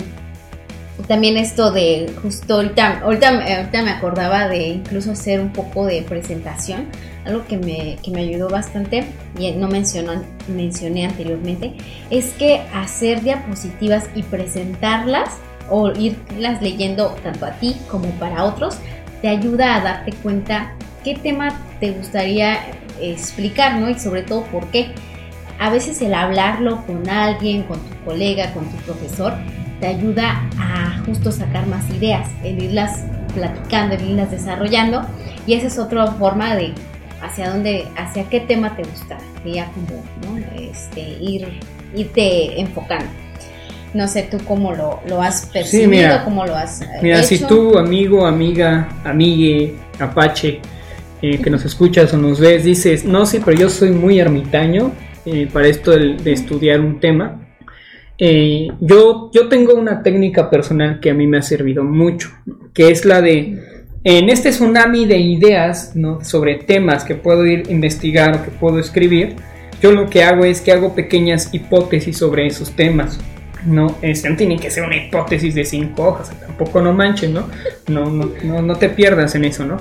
también 1.07 1.37
esto 1.37 1.71
de 1.71 2.11
justo 2.21 2.55
ahorita, 2.55 2.99
ahorita, 2.99 3.31
me 3.31 3.91
acordaba 3.91 4.47
de 4.47 4.67
incluso 4.67 5.11
hacer 5.11 5.39
un 5.39 5.51
poco 5.51 5.85
de 5.85 6.01
presentación, 6.01 6.87
algo 7.25 7.45
que 7.45 7.57
me, 7.57 7.97
que 8.03 8.11
me 8.11 8.21
ayudó 8.21 8.49
bastante 8.49 9.05
y 9.37 9.51
no 9.51 9.67
mencionó, 9.67 10.23
mencioné 10.47 11.05
anteriormente, 11.05 11.75
es 12.09 12.33
que 12.33 12.61
hacer 12.73 13.21
diapositivas 13.21 14.05
y 14.15 14.23
presentarlas 14.23 15.29
o 15.69 15.91
irlas 15.91 16.61
leyendo 16.61 17.15
tanto 17.23 17.45
a 17.45 17.51
ti 17.51 17.75
como 17.89 18.09
para 18.11 18.43
otros, 18.43 18.77
te 19.21 19.27
ayuda 19.27 19.75
a 19.75 19.81
darte 19.81 20.13
cuenta 20.13 20.73
qué 21.03 21.15
tema 21.15 21.59
te 21.79 21.91
gustaría 21.91 22.59
explicar, 22.99 23.75
¿no? 23.75 23.89
Y 23.89 23.97
sobre 23.99 24.23
todo 24.23 24.43
por 24.45 24.67
qué. 24.67 24.93
A 25.59 25.69
veces 25.69 26.01
el 26.01 26.13
hablarlo 26.13 26.85
con 26.85 27.09
alguien, 27.09 27.63
con 27.63 27.79
tu 27.79 28.05
colega, 28.05 28.53
con 28.53 28.65
tu 28.65 28.77
profesor, 28.77 29.33
te 29.79 29.87
ayuda 29.87 30.49
a 30.57 31.01
justo 31.05 31.31
sacar 31.31 31.67
más 31.67 31.89
ideas, 31.89 32.29
el 32.43 32.63
irlas 32.63 33.03
platicando, 33.33 33.95
el 33.95 34.11
irlas 34.11 34.31
desarrollando 34.31 35.05
y 35.45 35.53
esa 35.53 35.67
es 35.67 35.77
otra 35.77 36.07
forma 36.13 36.55
de 36.55 36.73
hacia 37.21 37.49
dónde, 37.49 37.85
hacia 37.95 38.29
qué 38.29 38.41
tema 38.41 38.75
te 38.75 38.83
gusta, 38.83 39.17
ya 39.45 39.71
como 39.71 40.03
¿no? 40.23 40.45
este, 40.59 41.01
ir, 41.01 41.47
irte 41.95 42.59
enfocando. 42.59 43.09
No 43.93 44.07
sé 44.07 44.27
tú 44.29 44.37
cómo 44.47 44.73
lo, 44.73 44.99
lo 45.07 45.21
has 45.21 45.47
percibido, 45.47 46.23
cómo 46.23 46.45
lo 46.45 46.55
has. 46.55 46.81
Eh, 46.81 46.87
mira, 47.01 47.23
si 47.23 47.39
tú, 47.39 47.77
amigo, 47.77 48.25
amiga, 48.25 48.87
amigue, 49.03 49.75
apache, 49.99 50.59
eh, 51.21 51.39
que 51.39 51.49
nos 51.49 51.65
escuchas 51.65 52.13
o 52.13 52.17
nos 52.17 52.39
ves, 52.39 52.63
dices, 52.63 53.03
no, 53.03 53.25
sí, 53.25 53.41
pero 53.43 53.57
yo 53.57 53.69
soy 53.69 53.89
muy 53.89 54.19
ermitaño 54.19 54.91
eh, 55.25 55.49
para 55.51 55.67
esto 55.67 55.91
de 55.91 56.31
estudiar 56.31 56.79
un 56.79 56.99
tema 56.99 57.49
eh, 58.21 58.67
yo, 58.81 59.31
yo 59.33 59.47
tengo 59.47 59.75
una 59.75 60.03
técnica 60.03 60.49
personal 60.49 60.99
que 60.99 61.09
a 61.09 61.13
mí 61.13 61.25
me 61.25 61.37
ha 61.37 61.41
servido 61.41 61.85
mucho, 61.85 62.29
que 62.73 62.91
es 62.91 63.05
la 63.05 63.21
de, 63.21 63.57
en 64.03 64.29
este 64.29 64.51
tsunami 64.51 65.05
de 65.05 65.17
ideas 65.17 65.95
¿no? 65.95 66.23
sobre 66.23 66.55
temas 66.55 67.03
que 67.03 67.15
puedo 67.15 67.45
ir 67.45 67.69
investigar 67.69 68.35
o 68.35 68.43
que 68.43 68.51
puedo 68.51 68.79
escribir, 68.79 69.35
yo 69.81 69.91
lo 69.91 70.09
que 70.09 70.23
hago 70.23 70.45
es 70.45 70.61
que 70.61 70.71
hago 70.71 70.95
pequeñas 70.95 71.53
hipótesis 71.53 72.17
sobre 72.17 72.47
esos 72.47 72.71
temas. 72.71 73.19
No, 73.65 73.97
este, 74.01 74.29
no 74.29 74.37
tiene 74.37 74.57
que 74.57 74.71
ser 74.71 74.85
una 74.85 74.95
hipótesis 74.95 75.53
de 75.53 75.65
cinco 75.65 76.07
hojas, 76.07 76.31
tampoco 76.39 76.81
no 76.81 76.93
manches, 76.93 77.29
¿no? 77.29 77.47
No, 77.87 78.09
no, 78.09 78.31
no, 78.41 78.61
no 78.61 78.75
te 78.77 78.87
pierdas 78.87 79.35
en 79.35 79.43
eso, 79.43 79.65
¿no? 79.65 79.77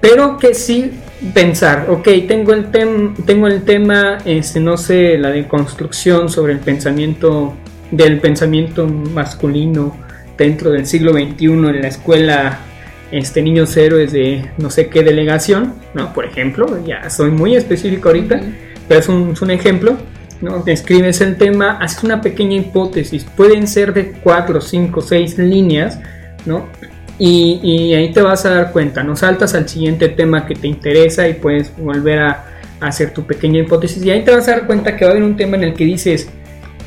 Pero 0.00 0.38
que 0.38 0.54
sí 0.54 0.90
pensar, 1.34 1.86
ok, 1.90 2.08
tengo 2.26 2.54
el, 2.54 2.70
tengo 3.26 3.46
el 3.48 3.62
tema, 3.64 4.18
este, 4.24 4.60
no 4.60 4.78
sé, 4.78 5.18
la 5.18 5.30
de 5.30 5.46
construcción 5.46 6.30
sobre 6.30 6.54
el 6.54 6.60
pensamiento, 6.60 7.54
del 7.90 8.18
pensamiento 8.18 8.86
masculino 8.86 9.94
dentro 10.38 10.70
del 10.70 10.86
siglo 10.86 11.12
XXI 11.12 11.44
en 11.44 11.82
la 11.82 11.88
escuela 11.88 12.60
este, 13.10 13.42
Niños 13.42 13.76
Héroes 13.76 14.12
de 14.12 14.50
no 14.58 14.70
sé 14.70 14.88
qué 14.88 15.02
delegación, 15.02 15.74
¿no? 15.94 16.12
Por 16.12 16.24
ejemplo, 16.24 16.84
ya 16.84 17.08
soy 17.10 17.30
muy 17.30 17.56
específico 17.56 18.08
ahorita, 18.08 18.40
pero 18.88 19.00
es 19.00 19.08
un, 19.08 19.32
es 19.32 19.42
un 19.42 19.50
ejemplo, 19.50 19.96
¿no? 20.40 20.62
Escribes 20.66 21.20
el 21.20 21.36
tema, 21.36 21.78
haces 21.80 22.04
una 22.04 22.20
pequeña 22.20 22.56
hipótesis, 22.56 23.24
pueden 23.24 23.66
ser 23.66 23.92
de 23.92 24.12
cuatro, 24.12 24.60
cinco, 24.60 25.00
seis 25.00 25.38
líneas, 25.38 25.98
¿no? 26.46 26.66
Y, 27.18 27.92
ahí 27.92 28.12
te 28.12 28.22
vas 28.22 28.46
a 28.46 28.50
dar 28.50 28.72
cuenta, 28.72 29.02
no 29.02 29.14
saltas 29.14 29.54
al 29.54 29.68
siguiente 29.68 30.08
tema 30.08 30.46
que 30.46 30.54
te 30.54 30.66
interesa 30.66 31.28
y 31.28 31.34
puedes 31.34 31.76
volver 31.76 32.18
a, 32.18 32.46
hacer 32.80 33.12
tu 33.12 33.26
pequeña 33.26 33.60
hipótesis 33.60 34.02
y 34.02 34.10
ahí 34.10 34.24
te 34.24 34.30
vas 34.30 34.48
a 34.48 34.52
dar 34.52 34.66
cuenta 34.66 34.96
que 34.96 35.04
va 35.04 35.10
a 35.10 35.12
haber 35.12 35.22
un 35.22 35.36
tema 35.36 35.58
en 35.58 35.64
el 35.64 35.74
que 35.74 35.84
dices, 35.84 36.30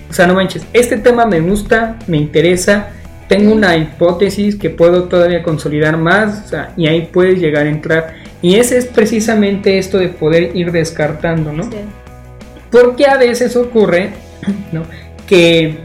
o 0.09 0.13
sea, 0.13 0.25
no 0.25 0.33
manches, 0.33 0.65
este 0.73 0.97
tema 0.97 1.27
me 1.27 1.39
gusta, 1.39 1.99
me 2.07 2.17
interesa, 2.17 2.89
tengo 3.33 3.51
una 3.51 3.75
hipótesis 3.75 4.55
que 4.55 4.69
puedo 4.69 5.05
todavía 5.05 5.41
consolidar 5.41 5.97
más 5.97 6.53
y 6.77 6.85
ahí 6.85 7.09
puedes 7.11 7.39
llegar 7.39 7.65
a 7.65 7.69
entrar. 7.69 8.13
Y 8.43 8.57
ese 8.57 8.77
es 8.77 8.85
precisamente 8.85 9.79
esto 9.79 9.97
de 9.97 10.09
poder 10.09 10.55
ir 10.55 10.71
descartando, 10.71 11.51
¿no? 11.51 11.67
Porque 12.69 13.07
a 13.07 13.17
veces 13.17 13.55
ocurre, 13.55 14.11
¿no? 14.71 14.83
Que 15.25 15.79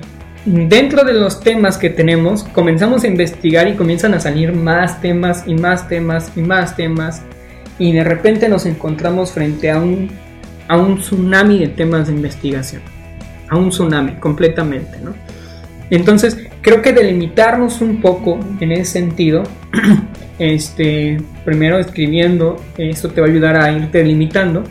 dentro 0.45 1.05
de 1.05 1.15
los 1.15 1.41
temas 1.41 1.79
que 1.79 1.89
tenemos, 1.89 2.45
comenzamos 2.45 3.05
a 3.05 3.07
investigar 3.07 3.67
y 3.67 3.77
comienzan 3.77 4.13
a 4.13 4.21
salir 4.21 4.53
más 4.53 5.01
temas 5.01 5.45
y 5.47 5.55
más 5.55 5.89
temas 5.89 6.31
y 6.37 6.41
más 6.43 6.77
temas. 6.77 7.23
Y 7.79 7.93
de 7.93 8.05
repente 8.05 8.51
nos 8.51 8.67
encontramos 8.67 9.33
frente 9.33 9.71
a 9.71 9.79
un, 9.79 10.11
a 10.69 10.77
un 10.77 10.99
tsunami 10.99 11.61
de 11.61 11.69
temas 11.69 12.09
de 12.09 12.13
investigación. 12.13 12.83
A 13.49 13.57
un 13.57 13.71
tsunami 13.71 14.17
completamente, 14.17 14.99
¿no? 15.03 15.15
Entonces, 15.89 16.37
creo 16.63 16.83
que 16.83 16.93
delimitarnos 16.93 17.81
un 17.81 18.01
poco 18.01 18.39
en 18.61 18.73
ese 18.73 18.85
sentido, 18.85 19.43
este, 20.39 21.19
primero 21.45 21.79
escribiendo, 21.79 22.63
esto 22.77 23.11
te 23.11 23.21
va 23.21 23.27
a 23.27 23.31
ayudar 23.31 23.57
a 23.57 23.73
irte 23.73 23.99
delimitando, 23.99 24.65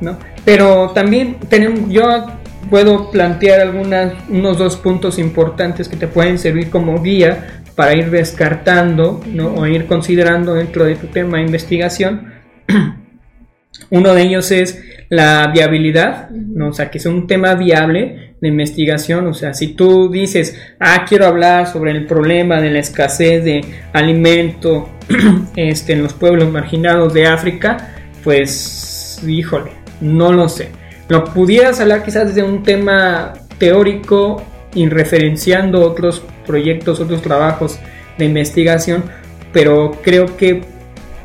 ¿no? 0.00 0.18
Pero 0.44 0.90
también 0.90 1.36
tenemos, 1.48 1.90
yo 1.90 2.26
puedo 2.70 3.10
plantear 3.10 3.60
algunas, 3.60 4.12
unos 4.28 4.58
dos 4.58 4.76
puntos 4.76 5.18
importantes 5.18 5.88
que 5.88 5.96
te 5.96 6.08
pueden 6.08 6.38
servir 6.38 6.70
como 6.70 7.02
guía 7.02 7.62
para 7.74 7.94
ir 7.94 8.10
descartando 8.10 9.22
¿no? 9.26 9.54
o 9.54 9.66
ir 9.66 9.86
considerando 9.86 10.54
dentro 10.54 10.84
de 10.84 10.96
tu 10.96 11.08
tema 11.08 11.38
de 11.38 11.44
investigación. 11.44 12.32
Uno 13.90 14.14
de 14.14 14.22
ellos 14.22 14.50
es 14.50 14.82
la 15.08 15.48
viabilidad, 15.52 16.30
¿no? 16.30 16.68
o 16.68 16.72
sea, 16.72 16.90
que 16.90 16.98
es 16.98 17.06
un 17.06 17.26
tema 17.26 17.54
viable 17.54 18.25
investigación, 18.48 19.26
o 19.26 19.34
sea, 19.34 19.54
si 19.54 19.68
tú 19.68 20.10
dices, 20.10 20.58
ah, 20.80 21.04
quiero 21.08 21.26
hablar 21.26 21.66
sobre 21.66 21.90
el 21.90 22.06
problema 22.06 22.60
de 22.60 22.70
la 22.70 22.78
escasez 22.78 23.44
de 23.44 23.64
alimento 23.92 24.88
este, 25.56 25.92
en 25.94 26.02
los 26.02 26.12
pueblos 26.12 26.50
marginados 26.50 27.12
de 27.14 27.26
África, 27.26 27.94
pues, 28.24 29.22
híjole, 29.26 29.70
no 30.00 30.32
lo 30.32 30.48
sé. 30.48 30.70
Lo 31.08 31.24
pudieras 31.24 31.80
hablar 31.80 32.04
quizás 32.04 32.28
desde 32.28 32.42
un 32.42 32.62
tema 32.62 33.34
teórico 33.58 34.42
y 34.74 34.88
referenciando 34.88 35.80
otros 35.82 36.22
proyectos, 36.46 37.00
otros 37.00 37.22
trabajos 37.22 37.78
de 38.18 38.24
investigación, 38.24 39.04
pero 39.52 39.98
creo 40.02 40.36
que 40.36 40.75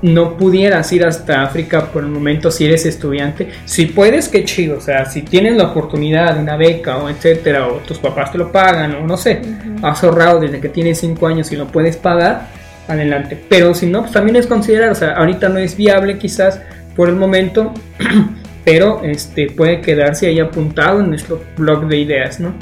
no 0.02 0.38
pudieras 0.38 0.92
ir 0.94 1.06
hasta 1.06 1.44
África 1.44 1.88
por 1.88 2.04
el 2.04 2.10
momento 2.10 2.52
si 2.52 2.66
eres 2.66 2.86
estudiante. 2.86 3.50
Si 3.66 3.86
puedes, 3.86 4.30
qué 4.30 4.44
chido, 4.46 4.78
o 4.78 4.82
sea, 4.82 5.06
si 5.06 5.22
tienes 5.22 5.56
la 5.56 5.66
oportunidad 5.66 6.36
de 6.36 6.42
una 6.42 6.58
beca 6.58 6.98
o 6.98 7.10
etcétera, 7.10 7.68
o 7.68 7.78
tus 7.78 7.98
papás 8.00 8.32
te 8.32 8.38
lo 8.38 8.52
pagan, 8.52 8.96
o 8.96 9.08
no 9.08 9.18
sé, 9.18 9.42
has 9.82 10.04
ahorrado 10.04 10.40
desde 10.40 10.60
que 10.60 10.70
tienes 10.70 11.00
5 11.00 11.28
años 11.28 11.52
y 11.52 11.56
lo 11.56 11.68
puedes 11.68 11.98
pagar, 11.98 12.48
adelante. 12.88 13.40
Pero 13.50 13.74
si 13.74 13.86
no, 13.86 14.02
pues 14.02 14.12
también 14.12 14.36
es 14.36 14.48
considerar, 14.48 14.92
o 14.92 14.96
sea, 14.96 15.12
ahorita 15.14 15.50
no 15.50 15.60
es 15.60 15.78
viable 15.78 16.18
quizás 16.18 16.62
por 16.96 17.10
el 17.10 17.16
momento. 17.16 17.74
pero 18.64 19.02
este, 19.04 19.50
puede 19.50 19.82
quedarse 19.82 20.28
ahí 20.28 20.40
apuntado 20.40 21.00
en 21.00 21.10
nuestro 21.10 21.44
blog 21.58 21.88
de 21.88 21.98
ideas, 21.98 22.40
¿no? 22.40 22.54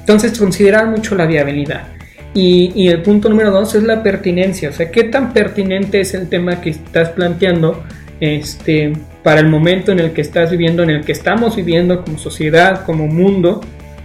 Entonces, 0.00 0.38
considerar 0.38 0.86
mucho 0.86 1.14
la 1.14 1.26
viabilidad. 1.26 1.97
Y, 2.34 2.88
el 2.88 3.02
punto 3.02 3.28
número 3.28 3.50
dos 3.50 3.74
es 3.74 3.82
la 3.82 4.02
pertinencia, 4.02 4.68
o 4.68 4.72
sea, 4.72 4.90
qué 4.90 5.04
tan 5.04 5.32
pertinente 5.32 6.00
es 6.00 6.14
el 6.14 6.28
tema 6.28 6.60
que 6.60 6.70
estás 6.70 7.08
planteando 7.10 7.82
este, 8.20 8.92
para 9.22 9.40
el 9.40 9.48
momento 9.48 9.92
en 9.92 9.98
el 9.98 10.12
que 10.12 10.20
estás 10.20 10.50
viviendo, 10.50 10.82
en 10.82 10.90
el 10.90 11.04
que 11.04 11.12
estamos 11.12 11.56
viviendo 11.56 12.04
como 12.04 12.18
sociedad, 12.18 12.84
como 12.84 13.06
mundo, 13.06 13.60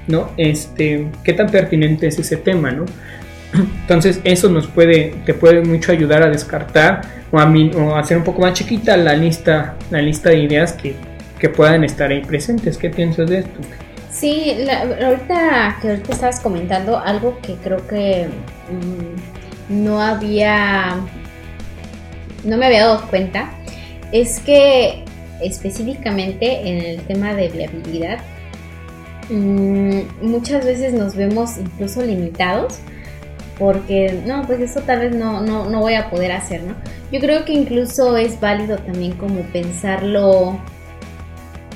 ¿no? 0.07 0.31
Este, 0.37 1.07
qué 1.23 1.33
tan 1.33 1.49
pertinente 1.49 2.07
es 2.07 2.17
ese 2.17 2.37
tema, 2.37 2.71
¿no? 2.71 2.85
Entonces 3.81 4.19
eso 4.23 4.49
nos 4.49 4.67
puede, 4.67 5.15
te 5.25 5.33
puede 5.33 5.61
mucho 5.61 5.91
ayudar 5.91 6.23
a 6.23 6.29
descartar 6.29 7.01
o 7.31 7.39
a, 7.39 7.53
o 7.75 7.95
a 7.95 7.99
hacer 7.99 8.17
un 8.17 8.23
poco 8.23 8.41
más 8.41 8.53
chiquita 8.53 8.97
la 8.97 9.15
lista, 9.15 9.75
la 9.91 10.01
lista 10.01 10.29
de 10.29 10.39
ideas 10.39 10.73
que, 10.73 10.95
que 11.39 11.49
puedan 11.49 11.83
estar 11.83 12.09
ahí 12.09 12.21
presentes. 12.21 12.77
¿Qué 12.77 12.89
piensas 12.89 13.29
de 13.29 13.39
esto? 13.39 13.59
Sí, 14.13 14.55
ahorita 14.69 15.79
que 15.81 15.89
ahorita 15.89 16.13
estabas 16.13 16.39
comentando 16.39 16.99
algo 16.99 17.39
que 17.41 17.55
creo 17.55 17.85
que 17.87 18.27
mm, 18.69 19.83
no 19.83 19.99
había, 19.99 20.97
no 22.43 22.57
me 22.57 22.67
había 22.67 22.85
dado 22.85 23.07
cuenta, 23.09 23.49
es 24.11 24.39
que 24.39 25.03
específicamente 25.41 26.69
en 26.69 26.85
el 26.85 27.01
tema 27.07 27.33
de 27.33 27.49
viabilidad, 27.49 28.19
mm, 29.31 30.01
muchas 30.21 30.63
veces 30.63 30.93
nos 30.93 31.15
vemos 31.15 31.57
incluso 31.57 32.03
limitados 32.03 32.77
porque 33.57 34.21
no, 34.27 34.43
pues 34.45 34.59
eso 34.59 34.81
tal 34.81 34.99
vez 34.99 35.15
no, 35.15 35.41
no, 35.41 35.69
no 35.69 35.79
voy 35.79 35.95
a 35.95 36.11
poder 36.11 36.33
hacer, 36.33 36.61
¿no? 36.61 36.75
Yo 37.11 37.19
creo 37.19 37.45
que 37.45 37.53
incluso 37.53 38.15
es 38.15 38.39
válido 38.39 38.77
también 38.77 39.13
como 39.13 39.41
pensarlo 39.51 40.59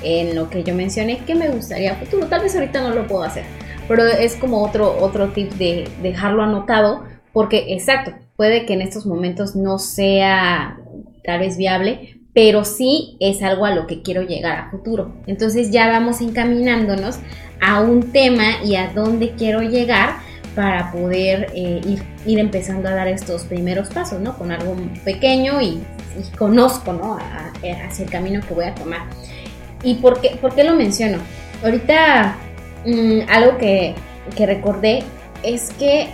en 0.02 0.34
lo 0.34 0.50
que 0.50 0.64
yo 0.64 0.74
mencioné 0.74 1.18
que 1.18 1.34
me 1.34 1.48
gustaría 1.48 1.94
futuro. 1.96 2.26
Tal 2.26 2.42
vez 2.42 2.54
ahorita 2.54 2.80
no 2.80 2.94
lo 2.94 3.06
puedo 3.06 3.22
hacer, 3.22 3.44
pero 3.86 4.04
es 4.04 4.36
como 4.36 4.62
otro, 4.62 4.96
otro 5.00 5.28
tip 5.28 5.52
de 5.54 5.88
dejarlo 6.02 6.42
anotado, 6.42 7.04
porque 7.32 7.74
exacto, 7.74 8.12
puede 8.36 8.66
que 8.66 8.74
en 8.74 8.82
estos 8.82 9.06
momentos 9.06 9.56
no 9.56 9.78
sea 9.78 10.78
tal 11.24 11.40
vez 11.40 11.56
viable, 11.56 12.20
pero 12.32 12.64
sí 12.64 13.16
es 13.20 13.42
algo 13.42 13.64
a 13.64 13.74
lo 13.74 13.86
que 13.86 14.02
quiero 14.02 14.22
llegar 14.22 14.58
a 14.58 14.70
futuro. 14.70 15.12
Entonces 15.26 15.70
ya 15.70 15.88
vamos 15.88 16.20
encaminándonos 16.20 17.18
a 17.60 17.80
un 17.80 18.12
tema 18.12 18.62
y 18.64 18.76
a 18.76 18.92
dónde 18.94 19.32
quiero 19.32 19.62
llegar 19.62 20.20
para 20.54 20.90
poder 20.92 21.52
eh, 21.54 21.80
ir, 21.86 22.02
ir, 22.26 22.38
empezando 22.38 22.88
a 22.88 22.92
dar 22.92 23.08
estos 23.08 23.42
primeros 23.44 23.88
pasos, 23.88 24.20
¿no? 24.20 24.36
Con 24.36 24.50
algo 24.50 24.74
pequeño 25.04 25.60
y, 25.60 25.80
conozco, 26.36 26.92
¿no? 26.92 27.16
hacia 27.16 28.04
el 28.04 28.10
camino 28.10 28.40
que 28.40 28.54
voy 28.54 28.64
a 28.64 28.74
tomar. 28.74 29.02
¿Y 29.82 29.94
por 29.94 30.20
qué, 30.20 30.36
por 30.40 30.54
qué 30.54 30.64
lo 30.64 30.74
menciono? 30.74 31.18
Ahorita 31.62 32.36
mm, 32.84 33.20
algo 33.28 33.58
que, 33.58 33.94
que, 34.36 34.46
recordé 34.46 35.02
es 35.42 35.70
que 35.78 36.08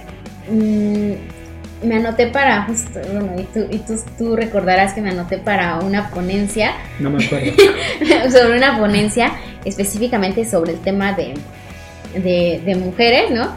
mm, 0.50 1.86
me 1.86 1.96
anoté 1.96 2.26
para, 2.28 2.62
justo, 2.64 3.00
bueno, 3.12 3.32
y, 3.38 3.44
tú, 3.44 3.66
y 3.70 3.78
tú, 3.78 3.94
tú, 4.16 4.36
recordarás 4.36 4.94
que 4.94 5.00
me 5.00 5.10
anoté 5.10 5.38
para 5.38 5.78
una 5.80 6.10
ponencia. 6.10 6.72
No 6.98 7.10
me 7.10 7.24
acuerdo. 7.24 7.52
sobre 8.30 8.56
una 8.56 8.78
ponencia 8.78 9.32
específicamente 9.64 10.44
sobre 10.44 10.72
el 10.72 10.80
tema 10.80 11.12
de, 11.12 11.34
de, 12.14 12.60
de 12.64 12.74
mujeres, 12.76 13.30
¿no? 13.30 13.56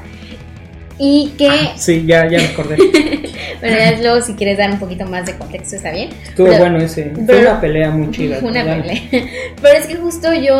Y 0.97 1.33
que... 1.37 1.47
Ah, 1.47 1.73
sí, 1.75 2.05
ya, 2.05 2.27
ya 2.27 2.39
me 2.39 2.45
acordé. 2.45 2.77
bueno, 3.59 3.77
ya 3.77 4.01
luego 4.01 4.21
si 4.21 4.33
quieres 4.33 4.57
dar 4.57 4.71
un 4.71 4.79
poquito 4.79 5.05
más 5.05 5.25
de 5.25 5.35
contexto 5.35 5.75
está 5.75 5.91
bien. 5.91 6.09
Estuvo 6.23 6.51
bueno 6.57 6.77
ese. 6.77 7.11
fue 7.25 7.41
una 7.41 7.59
pelea 7.59 7.89
muy 7.91 8.11
chida. 8.11 8.37
Fue 8.37 8.49
una 8.51 8.63
pelea. 8.63 9.01
Pero 9.61 9.77
es 9.77 9.85
que 9.87 9.95
justo 9.95 10.33
yo, 10.33 10.59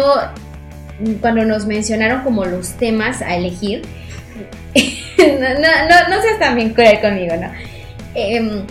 cuando 1.22 1.46
nos 1.46 1.66
mencionaron 1.66 2.24
como 2.24 2.46
los 2.46 2.74
temas 2.74 3.22
a 3.22 3.36
elegir, 3.36 3.84
no, 5.18 5.50
no, 5.50 6.10
no, 6.10 6.22
seas 6.22 6.40
tan 6.40 6.56
bien 6.56 6.74
cruel 6.74 7.00
conmigo, 7.00 7.36
¿no? 7.36 7.52
Em, 8.16 8.64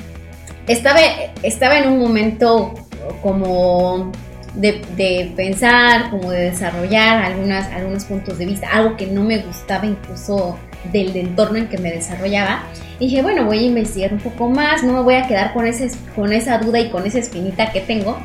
estaba, 0.67 1.01
estaba 1.43 1.79
en 1.79 1.89
un 1.89 1.99
momento 1.99 2.75
como 3.23 4.13
de, 4.55 4.83
de, 4.97 5.33
pensar, 5.37 6.11
como 6.11 6.31
de 6.31 6.51
desarrollar 6.51 7.23
algunas, 7.23 7.71
algunos 7.73 8.05
puntos 8.05 8.39
de 8.39 8.47
vista, 8.47 8.69
algo 8.73 8.97
que 8.97 9.07
no 9.07 9.23
me 9.23 9.39
gustaba 9.39 9.87
incluso 9.87 10.59
del 10.93 11.17
entorno 11.17 11.59
en 11.59 11.69
que 11.69 11.79
me 11.79 11.91
desarrollaba. 11.91 12.65
Y 12.99 13.07
dije, 13.07 13.23
bueno, 13.23 13.45
voy 13.45 13.59
a 13.59 13.63
investigar 13.63 14.13
un 14.13 14.21
poco 14.21 14.49
más, 14.49 14.83
no 14.83 14.93
me 14.93 15.01
voy 15.01 15.15
a 15.15 15.27
quedar 15.27 15.53
con, 15.53 15.67
ese, 15.67 15.91
con 16.15 16.33
esa 16.33 16.59
duda 16.59 16.81
y 16.81 16.89
con 16.89 17.07
esa 17.07 17.19
espinita 17.19 17.73
que 17.73 17.81
tengo. 17.81 18.19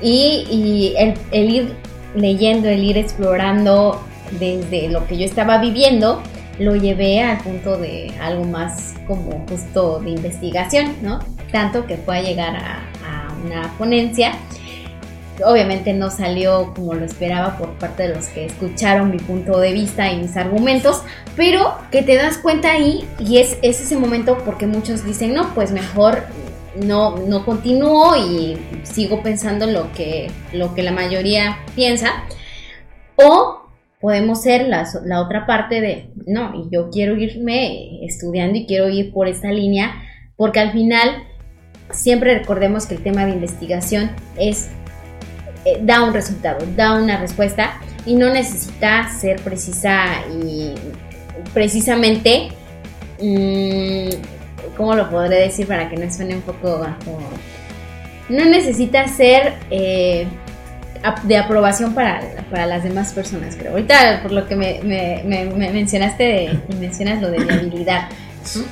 Y, 0.00 0.94
el, 0.98 1.14
el 1.30 1.50
ir 1.50 1.72
leyendo, 2.14 2.68
el 2.68 2.82
ir 2.82 2.98
explorando 2.98 4.02
desde 4.38 4.88
lo 4.88 5.06
que 5.06 5.16
yo 5.16 5.24
estaba 5.24 5.58
viviendo, 5.58 6.22
lo 6.58 6.74
llevé 6.74 7.22
al 7.22 7.38
punto 7.38 7.76
de 7.78 8.12
algo 8.20 8.44
más 8.44 8.94
como 9.06 9.44
justo 9.48 10.00
de 10.00 10.10
investigación, 10.10 10.96
¿no? 11.02 11.20
Tanto 11.52 11.86
que 11.86 11.96
fue 11.96 12.18
a 12.18 12.22
llegar 12.22 12.56
a, 12.56 12.82
a 13.06 13.32
una 13.44 13.72
ponencia 13.78 14.32
obviamente 15.44 15.92
no 15.92 16.10
salió 16.10 16.72
como 16.74 16.94
lo 16.94 17.04
esperaba 17.04 17.56
por 17.56 17.70
parte 17.78 18.04
de 18.04 18.14
los 18.14 18.26
que 18.28 18.46
escucharon 18.46 19.10
mi 19.10 19.18
punto 19.18 19.58
de 19.58 19.72
vista 19.72 20.10
y 20.10 20.18
mis 20.20 20.36
argumentos, 20.36 21.02
pero 21.36 21.76
que 21.90 22.02
te 22.02 22.16
das 22.16 22.38
cuenta 22.38 22.72
ahí 22.72 23.04
y 23.18 23.38
es, 23.38 23.58
ese 23.62 23.96
momento 23.96 24.38
porque 24.44 24.66
muchos 24.66 25.04
dicen, 25.04 25.34
no, 25.34 25.54
pues 25.54 25.72
mejor 25.72 26.24
no, 26.76 27.16
no 27.16 27.44
continúo 27.44 28.16
y 28.16 28.58
sigo 28.82 29.22
pensando 29.22 29.66
lo 29.66 29.92
que, 29.92 30.30
lo 30.52 30.74
que 30.74 30.82
la 30.82 30.92
mayoría 30.92 31.58
piensa, 31.74 32.24
o 33.16 33.62
podemos 34.00 34.42
ser 34.42 34.68
la, 34.68 34.86
la 35.04 35.20
otra 35.20 35.46
parte 35.46 35.80
de, 35.80 36.10
no, 36.26 36.54
y 36.54 36.74
yo 36.74 36.90
quiero 36.90 37.16
irme 37.16 38.04
estudiando 38.04 38.58
y 38.58 38.66
quiero 38.66 38.88
ir 38.88 39.12
por 39.12 39.28
esta 39.28 39.50
línea, 39.50 39.94
porque 40.36 40.60
al 40.60 40.72
final 40.72 41.24
siempre 41.90 42.38
recordemos 42.38 42.86
que 42.86 42.96
el 42.96 43.02
tema 43.02 43.24
de 43.26 43.32
investigación 43.32 44.10
es 44.36 44.70
eh, 45.64 45.78
da 45.82 46.02
un 46.02 46.12
resultado, 46.12 46.66
da 46.76 46.94
una 46.94 47.18
respuesta 47.18 47.74
y 48.04 48.16
no 48.16 48.30
necesita 48.30 49.08
ser 49.08 49.40
precisa 49.40 50.06
y 50.42 50.74
precisamente, 51.54 52.48
mm, 53.20 54.08
¿cómo 54.76 54.94
lo 54.94 55.08
podré 55.08 55.36
decir 55.36 55.66
para 55.66 55.88
que 55.88 55.96
no 55.96 56.12
suene 56.12 56.34
un 56.34 56.42
poco 56.42 56.78
bajo? 56.80 57.18
No 58.28 58.44
necesita 58.44 59.06
ser 59.06 59.54
eh, 59.70 60.26
de 61.24 61.36
aprobación 61.36 61.94
para, 61.94 62.20
para, 62.50 62.66
las 62.66 62.82
demás 62.82 63.12
personas, 63.12 63.56
creo. 63.56 63.72
Ahorita, 63.72 64.20
por 64.22 64.32
lo 64.32 64.46
que 64.46 64.56
me, 64.56 65.22
mencionaste 65.24 66.50
y 66.68 66.74
mencionas 66.76 67.20
lo 67.20 67.30
de 67.30 67.38
viabilidad. 67.38 68.08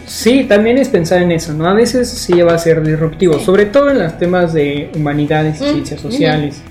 Sí, 0.07 0.45
también 0.45 0.79
es 0.79 0.89
pensar 0.89 1.23
en 1.23 1.31
eso, 1.31 1.53
¿no? 1.53 1.69
A 1.69 1.75
veces 1.75 2.09
sí 2.09 2.41
va 2.43 2.55
a 2.55 2.59
ser 2.59 2.83
disruptivo, 2.83 3.39
sobre 3.39 3.67
todo 3.67 3.91
en 3.91 4.01
los 4.01 4.19
temas 4.19 4.53
de 4.53 4.91
humanidades 4.97 5.61
y 5.61 5.65
mm, 5.65 5.73
ciencias 5.73 6.01
sociales. 6.01 6.63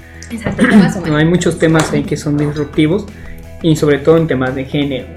No, 1.08 1.16
hay 1.16 1.26
muchos 1.26 1.58
temas 1.58 1.92
ahí 1.92 2.04
que 2.04 2.18
son 2.18 2.38
disruptivos 2.38 3.06
y 3.62 3.76
sobre 3.76 4.00
todo 4.00 4.18
en 4.18 4.28
temas 4.28 4.56
de 4.56 4.66
género, 4.66 5.08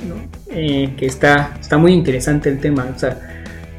eh, 0.51 0.95
que 0.97 1.07
está, 1.07 1.57
está 1.61 1.79
muy 1.79 1.93
interesante 1.93 2.49
el 2.49 2.59
tema. 2.59 2.87
O 2.95 2.99
sea, 2.99 3.19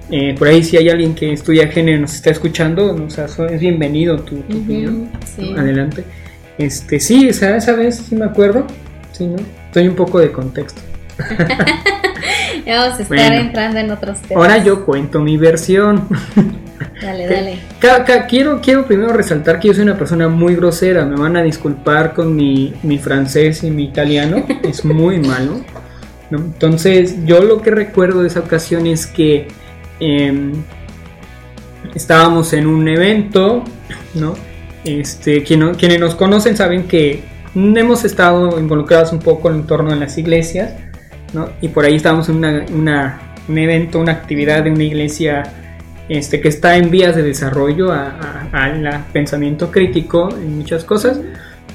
eh, 0.10 0.36
por 0.38 0.48
ahí 0.48 0.64
si 0.64 0.78
hay 0.78 0.90
alguien 0.90 1.16
que 1.16 1.34
estudia 1.34 1.68
género 1.68 1.98
y 1.98 2.02
nos 2.02 2.14
está 2.14 2.30
escuchando, 2.30 2.96
o 2.96 3.10
sea, 3.10 3.26
es 3.26 3.60
bienvenido 3.60 4.20
tu, 4.20 4.40
opinión. 4.40 5.10
Adelante. 5.58 6.04
Este, 6.58 7.00
sí, 7.00 7.30
o 7.30 7.34
sea, 7.34 7.58
esa 7.58 7.74
vez 7.74 7.98
sí 7.98 8.16
me 8.16 8.26
acuerdo, 8.26 8.68
sí, 9.12 9.26
¿no? 9.26 9.38
Estoy 9.66 9.88
un 9.88 9.96
poco 9.96 10.20
de 10.20 10.32
contexto. 10.32 10.82
ya 12.66 12.80
vamos 12.80 13.00
a 13.00 13.04
estar 13.04 13.34
entrando 13.34 13.80
en 13.80 13.92
otros 13.92 14.22
temas. 14.22 14.44
Ahora 14.44 14.64
yo 14.64 14.86
cuento 14.86 15.20
mi 15.20 15.38
versión. 15.38 16.08
Dale, 17.02 17.28
dale. 17.28 17.60
quiero, 18.30 18.62
quiero 18.62 18.86
primero 18.86 19.14
resaltar 19.14 19.60
que 19.60 19.70
yo 19.70 19.74
soy 19.74 19.84
una 19.84 19.98
persona 19.98 20.28
muy 20.28 20.56
grosera. 20.56 21.06
Me 21.06 21.16
van 21.16 21.36
a 21.36 21.44
disculpar 21.44 22.14
con 22.14 22.36
mi, 22.36 22.74
francés 23.02 23.64
y 23.64 23.72
mi 23.72 23.86
italiano. 23.86 24.46
es 24.64 24.84
muy 24.86 25.20
malo. 25.20 25.62
Entonces, 26.32 27.26
yo 27.26 27.42
lo 27.42 27.62
que 27.62 27.72
recuerdo 27.72 28.22
de 28.22 28.28
esa 28.28 28.40
ocasión 28.40 28.88
es 28.88 29.06
que 29.06 29.48
em, 30.00 30.54
estábamos 31.94 32.54
en 32.54 32.68
un 32.68 32.88
evento, 32.88 33.64
¿no? 34.16 34.36
Este, 34.84 35.44
quienes 35.44 36.00
nos 36.00 36.16
conocen 36.16 36.58
saben 36.58 36.88
que 36.88 37.24
hemos 37.56 38.04
estado 38.04 38.60
involucrados 38.60 39.12
un 39.12 39.20
poco 39.20 39.50
en 39.50 39.66
torno 39.66 39.92
a 39.92 39.96
las 39.96 40.18
iglesias, 40.18 40.74
¿no? 41.34 41.50
Y 41.62 41.70
por 41.70 41.86
ahí 41.86 41.96
estábamos 41.96 42.30
en 42.30 42.36
un 42.38 43.58
evento, 43.58 44.00
una 44.00 44.12
actividad 44.12 44.64
de 44.64 44.72
una 44.72 44.84
iglesia 44.84 45.44
este, 46.10 46.42
que 46.42 46.50
está 46.50 46.78
en 46.78 46.92
vías 46.92 47.16
de 47.16 47.24
desarrollo 47.24 47.92
al 47.92 49.06
pensamiento 49.12 49.72
crítico 49.72 50.30
en 50.30 50.58
muchas 50.58 50.84
cosas. 50.84 51.20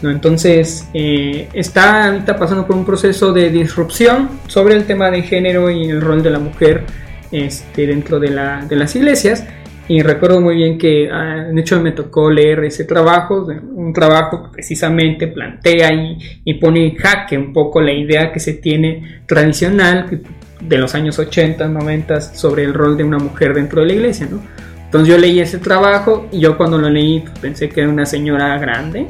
Entonces, 0.03 0.89
eh, 0.95 1.49
está 1.53 2.07
ahorita 2.07 2.37
pasando 2.37 2.67
por 2.67 2.77
un 2.77 2.85
proceso 2.85 3.33
de 3.33 3.51
disrupción 3.51 4.29
sobre 4.47 4.77
el 4.77 4.85
tema 4.85 5.11
de 5.11 5.23
género 5.23 5.71
y 5.71 5.89
el 5.91 6.01
rol 6.01 6.23
de 6.23 6.31
la 6.31 6.39
mujer 6.39 6.85
este, 7.33 7.87
dentro 7.87 8.21
de 8.21 8.31
las 8.31 8.97
iglesias. 8.97 9.45
Y 9.89 10.03
recuerdo 10.03 10.41
muy 10.41 10.57
bien 10.57 10.77
que, 10.77 11.09
ah, 11.11 11.47
de 11.51 11.61
hecho, 11.61 11.81
me 11.81 11.93
tocó 11.93 12.31
leer 12.31 12.65
ese 12.65 12.85
trabajo, 12.85 13.47
un 13.75 13.93
trabajo 13.93 14.45
que 14.45 14.49
precisamente 14.51 15.29
plantea 15.29 15.93
y, 15.93 16.19
y 16.45 16.55
pone 16.55 16.87
en 16.87 16.97
jaque 16.97 17.39
un 17.39 17.53
poco 17.55 17.81
la 17.81 17.93
idea 17.93 18.31
que 18.31 18.39
se 18.39 18.55
tiene 18.55 19.23
tradicional, 19.27 20.21
de 20.61 20.79
los 20.79 20.95
años 20.95 21.19
80, 21.19 21.69
90 21.69 22.21
sobre 22.21 22.65
el 22.65 22.75
rol 22.75 22.97
de 22.97 23.05
una 23.05 23.19
mujer 23.19 23.55
dentro 23.55 23.81
de 23.81 23.89
la 23.89 23.93
iglesia, 23.95 24.29
¿no? 24.31 24.41
Entonces 24.85 25.09
yo 25.09 25.19
leí 25.19 25.41
ese 25.41 25.59
trabajo 25.59 26.29
y 26.33 26.41
yo 26.41 26.57
cuando 26.57 26.79
lo 26.79 26.89
leí 26.89 27.23
pensé 27.41 27.69
que 27.69 27.83
era 27.83 27.91
una 27.91 28.07
señora 28.07 28.57
grande, 28.59 29.09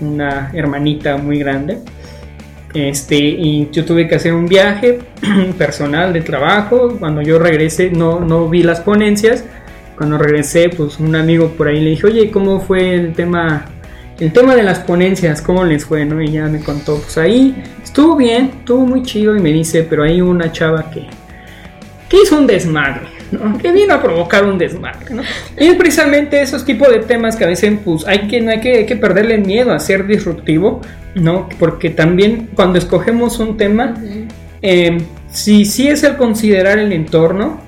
una 0.00 0.50
hermanita 0.52 1.16
muy 1.16 1.38
grande. 1.38 1.78
Este, 2.74 3.16
y 3.16 3.70
yo 3.70 3.84
tuve 3.84 4.06
que 4.06 4.16
hacer 4.16 4.34
un 4.34 4.46
viaje 4.46 4.98
personal 5.58 6.12
de 6.12 6.22
trabajo. 6.22 6.96
Cuando 6.98 7.22
yo 7.22 7.38
regresé 7.38 7.90
no, 7.90 8.20
no 8.20 8.48
vi 8.48 8.64
las 8.64 8.80
ponencias. 8.80 9.44
Cuando 9.96 10.18
regresé, 10.18 10.68
pues 10.68 10.98
un 10.98 11.16
amigo 11.16 11.48
por 11.56 11.68
ahí 11.68 11.80
le 11.80 11.90
dije, 11.90 12.06
oye, 12.06 12.30
¿cómo 12.30 12.60
fue 12.60 12.94
el 12.94 13.12
tema 13.14 13.66
el 14.18 14.32
tema 14.32 14.54
de 14.56 14.62
las 14.62 14.78
ponencias, 14.80 15.42
¿cómo 15.42 15.64
les 15.64 15.84
fue? 15.84 16.04
¿no? 16.04 16.22
Y 16.22 16.32
ya 16.32 16.46
me 16.46 16.60
contó, 16.60 16.96
pues 16.98 17.18
ahí 17.18 17.54
estuvo 17.82 18.16
bien, 18.16 18.50
estuvo 18.58 18.86
muy 18.86 19.02
chido 19.02 19.36
y 19.36 19.40
me 19.40 19.52
dice, 19.52 19.82
pero 19.82 20.04
hay 20.04 20.20
una 20.20 20.50
chava 20.52 20.90
que, 20.90 21.06
que 22.08 22.22
hizo 22.22 22.38
un 22.38 22.46
desmadre, 22.46 23.02
¿no? 23.30 23.58
que 23.58 23.72
vino 23.72 23.94
a 23.94 24.02
provocar 24.02 24.44
un 24.44 24.56
desmadre. 24.56 25.14
¿no? 25.14 25.22
Y 25.58 25.66
es 25.66 25.74
precisamente 25.74 26.40
esos 26.40 26.64
tipos 26.64 26.88
de 26.88 27.00
temas 27.00 27.36
que 27.36 27.44
a 27.44 27.48
veces 27.48 27.78
pues, 27.84 28.06
hay, 28.06 28.26
que, 28.26 28.48
hay, 28.48 28.60
que, 28.60 28.78
hay 28.78 28.86
que 28.86 28.96
perderle 28.96 29.38
miedo 29.38 29.72
a 29.72 29.78
ser 29.78 30.06
disruptivo, 30.06 30.80
¿no? 31.14 31.48
porque 31.58 31.90
también 31.90 32.48
cuando 32.54 32.78
escogemos 32.78 33.38
un 33.38 33.58
tema, 33.58 33.94
eh, 34.62 34.98
si 35.30 35.66
sí 35.66 35.88
es 35.88 36.02
el 36.04 36.16
considerar 36.16 36.78
el 36.78 36.92
entorno, 36.92 37.65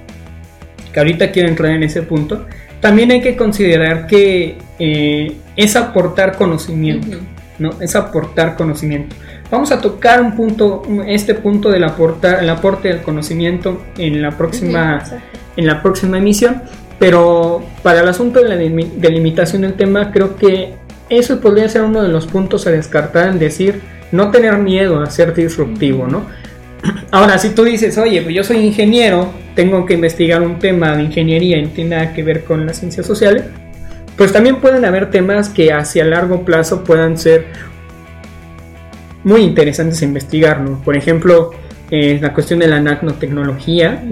que 0.99 1.01
ahorita 1.01 1.31
quiero 1.31 1.49
entrar 1.49 1.71
en 1.71 1.85
ese 1.85 2.03
punto, 2.03 2.47
también 2.81 3.13
hay 3.13 3.21
que 3.21 3.37
considerar 3.37 4.09
que 4.09 4.59
eh, 4.81 5.37
es 5.55 5.77
aportar 5.77 6.37
conocimiento. 6.37 7.19
¿no? 7.61 7.71
Es 7.81 7.95
aportar 7.95 8.57
conocimiento. 8.57 9.15
Vamos 9.49 9.71
a 9.71 9.81
tocar 9.81 10.21
un 10.21 10.35
punto, 10.35 10.83
este 11.07 11.35
punto 11.35 11.71
del 11.71 11.85
aportar, 11.85 12.43
el 12.43 12.51
aporte 12.51 12.89
del 12.89 13.03
conocimiento 13.03 13.81
en 13.97 14.21
la 14.21 14.37
próxima, 14.37 15.05
en 15.57 15.67
la 15.67 15.83
próxima 15.83 16.19
emisión. 16.19 16.63
Pero 16.99 17.63
para 17.85 18.01
el 18.01 18.09
asunto 18.09 18.43
de 18.43 18.49
la 18.49 18.57
delimitación 18.57 19.63
del 19.63 19.75
tema, 19.75 20.11
creo 20.11 20.35
que 20.35 20.75
eso 21.09 21.41
podría 21.41 21.69
ser 21.69 21.83
uno 21.83 22.03
de 22.03 22.09
los 22.09 22.27
puntos 22.27 22.67
a 22.67 22.71
descartar 22.71 23.29
en 23.29 23.39
decir 23.39 23.83
no 24.11 24.33
tener 24.33 24.59
miedo 24.59 25.01
a 25.01 25.07
ser 25.07 25.33
disruptivo, 25.33 26.09
¿no? 26.09 26.27
Ahora, 27.11 27.39
si 27.39 27.51
tú 27.51 27.65
dices, 27.65 27.99
oye, 27.99 28.23
pues 28.23 28.35
yo 28.35 28.45
soy 28.45 28.59
ingeniero, 28.59 29.33
tengo 29.55 29.87
que 29.87 29.95
investigar 29.95 30.43
un 30.43 30.59
tema 30.59 30.97
de 30.97 31.05
ingeniería 31.05 31.59
y 31.59 31.63
no 31.63 31.71
tiene 31.71 31.97
nada 31.97 32.13
que 32.13 32.23
ver 32.23 32.45
con 32.45 32.67
las 32.67 32.79
ciencias 32.79 33.07
sociales, 33.07 33.45
pues 34.17 34.33
también 34.33 34.57
pueden 34.57 34.85
haber 34.85 35.11
temas 35.11 35.49
que 35.49 35.73
hacia 35.73 36.05
largo 36.05 36.45
plazo 36.45 36.85
puedan 36.85 37.19
ser 37.19 37.47
muy 39.25 39.43
interesantes 39.43 40.03
a 40.03 40.05
investigar, 40.05 40.61
¿no? 40.61 40.81
Por 40.83 40.97
ejemplo, 40.97 41.53
eh, 41.91 42.19
la 42.21 42.35
cuestión 42.35 42.59
de 42.59 42.69
la 42.69 42.81
nanotecnología, 42.81 44.03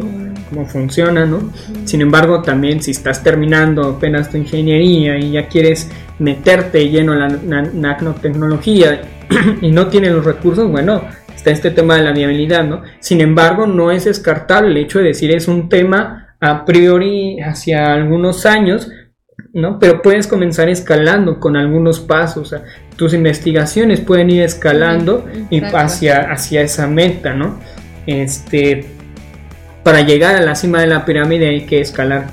cómo 0.49 0.67
funciona, 0.67 1.27
¿no? 1.27 1.51
Sin 1.85 2.01
embargo, 2.01 2.43
también 2.43 2.83
si 2.83 2.93
estás 2.93 3.23
terminando 3.23 3.85
apenas 3.85 4.31
tu 4.31 4.37
ingeniería 4.37 5.19
y 5.19 5.33
ya 5.33 5.49
quieres 5.49 5.91
meterte 6.19 6.89
lleno 6.89 7.13
en 7.13 7.51
la 7.51 7.63
nanotecnología 7.63 9.03
y 9.61 9.71
no 9.71 9.89
tienes 9.89 10.13
los 10.13 10.25
recursos, 10.25 10.71
bueno, 10.71 11.03
está 11.37 11.51
este 11.51 11.71
tema 11.71 11.97
de 11.97 12.03
la 12.03 12.13
viabilidad, 12.13 12.65
¿no? 12.65 12.83
Sin 12.99 13.21
embargo, 13.21 13.67
no 13.67 13.91
es 13.93 14.07
descartable 14.07 14.71
el 14.71 14.77
hecho 14.79 14.99
de 14.99 15.07
decir 15.07 15.31
es 15.31 15.47
un 15.47 15.69
tema 15.69 16.35
a 16.41 16.65
priori 16.65 17.41
hacia 17.41 17.93
algunos 17.93 18.47
años, 18.47 18.91
¿no? 19.53 19.79
Pero 19.79 20.03
puedes 20.03 20.27
comenzar 20.27 20.69
escalando 20.69 21.39
con 21.39 21.57
algunos 21.57 22.01
pasos, 22.01 22.43
o 22.43 22.45
sea, 22.57 22.65
tus 22.97 23.15
investigaciones 23.15 24.01
pueden 24.01 24.31
ir 24.31 24.43
escalando 24.43 25.27
y 25.51 25.63
hacia, 25.63 26.33
hacia 26.33 26.63
esa 26.63 26.87
meta, 26.87 27.35
¿no? 27.35 27.59
Este, 28.07 28.87
para 29.83 30.01
llegar 30.01 30.37
a 30.37 30.41
la 30.41 30.55
cima 30.55 30.81
de 30.81 30.89
la 30.89 31.05
pirámide 31.05 31.49
hay 31.49 31.67
que 31.67 31.81
escalar, 31.81 32.27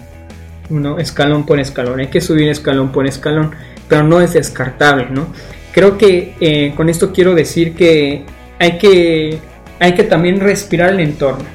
¿no? 0.70 0.98
Escalón 0.98 1.46
por 1.46 1.60
escalón, 1.60 2.00
hay 2.00 2.08
que 2.08 2.22
subir 2.22 2.50
escalón 2.50 2.92
por 2.92 3.06
escalón, 3.06 3.52
pero 3.88 4.04
no 4.04 4.22
es 4.22 4.34
descartable, 4.34 5.08
¿no? 5.10 5.28
Creo 5.72 5.98
que 5.98 6.36
eh, 6.39 6.74
con 6.76 6.89
esto 6.89 7.12
quiero 7.12 7.34
decir 7.36 7.74
que 7.74 8.26
hay 8.63 8.78
que, 8.78 9.38
hay 9.80 9.93
que 9.93 10.04
también 10.04 10.39
respirar 10.39 10.91
el 10.91 10.99
entorno 11.02 11.45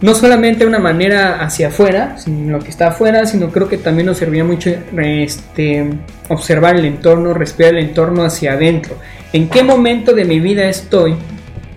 no 0.00 0.14
solamente 0.14 0.64
una 0.64 0.78
manera 0.78 1.42
hacia 1.42 1.68
afuera, 1.68 2.16
lo 2.26 2.60
que 2.60 2.70
está 2.70 2.88
afuera, 2.88 3.26
sino 3.26 3.50
creo 3.50 3.68
que 3.68 3.78
también 3.78 4.06
nos 4.06 4.18
serviría 4.18 4.44
mucho 4.44 4.70
este, 4.96 5.90
observar 6.28 6.76
el 6.76 6.84
entorno, 6.84 7.34
respirar 7.34 7.74
el 7.74 7.84
entorno 7.84 8.22
hacia 8.22 8.52
adentro. 8.52 8.96
¿En 9.32 9.48
qué 9.48 9.64
momento 9.64 10.12
de 10.12 10.24
mi 10.24 10.38
vida 10.38 10.68
estoy? 10.68 11.16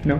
¿no? 0.03 0.19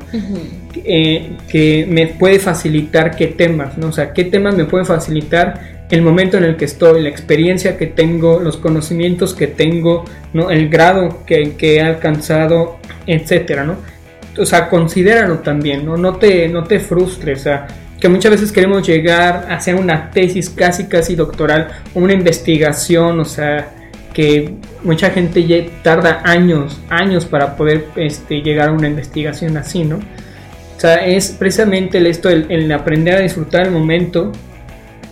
Eh, 0.74 1.38
que 1.50 1.86
me 1.90 2.08
puede 2.08 2.40
facilitar 2.40 3.16
qué 3.16 3.28
temas, 3.28 3.78
¿no? 3.78 3.88
O 3.88 3.92
sea, 3.92 4.14
qué 4.14 4.24
temas 4.24 4.56
me 4.56 4.66
pueden 4.66 4.86
facilitar 4.86 5.86
el 5.90 6.02
momento 6.02 6.38
en 6.38 6.46
el 6.46 6.56
que 6.56 6.66
estoy, 6.66 7.02
la 7.02 7.10
experiencia 7.10 7.78
que 7.78 7.88
tengo, 7.88 8.40
los 8.40 8.58
conocimientos 8.58 9.34
que 9.34 9.48
tengo, 9.48 10.06
¿no? 10.34 10.50
El 10.50 10.70
grado 10.70 11.26
que, 11.26 11.54
que 11.58 11.76
he 11.76 11.82
alcanzado, 11.82 12.78
etcétera, 13.06 13.66
¿no? 13.66 13.76
O 14.38 14.46
sea, 14.46 14.70
considéralo 14.70 15.40
también, 15.40 15.86
¿no? 15.86 15.98
No 15.98 16.16
te, 16.16 16.48
no 16.48 16.64
te 16.64 16.80
frustres, 16.80 17.42
o 17.42 17.44
sea, 17.44 17.68
que 18.00 18.08
muchas 18.08 18.32
veces 18.32 18.52
queremos 18.52 18.88
llegar 18.88 19.48
a 19.50 19.56
hacer 19.56 19.76
una 19.76 20.10
tesis 20.10 20.50
casi 20.50 20.86
casi 20.86 21.16
doctoral, 21.16 21.68
una 21.94 22.14
investigación, 22.14 23.20
o 23.20 23.26
sea, 23.26 23.70
que 24.14 24.56
mucha 24.84 25.10
gente 25.10 25.46
ya 25.46 25.58
tarda 25.84 26.22
años, 26.24 26.80
años 26.90 27.26
para 27.26 27.56
poder 27.56 27.86
este, 27.98 28.42
llegar 28.42 28.70
a 28.70 28.72
una 28.72 28.88
investigación 28.88 29.58
así, 29.58 29.84
¿no? 29.84 30.00
O 30.82 30.88
sea, 30.88 31.06
es 31.06 31.30
precisamente 31.30 32.00
el, 32.00 32.08
esto, 32.08 32.28
el, 32.28 32.72
aprender 32.72 33.14
a 33.14 33.20
disfrutar 33.20 33.68
el 33.68 33.72
momento 33.72 34.32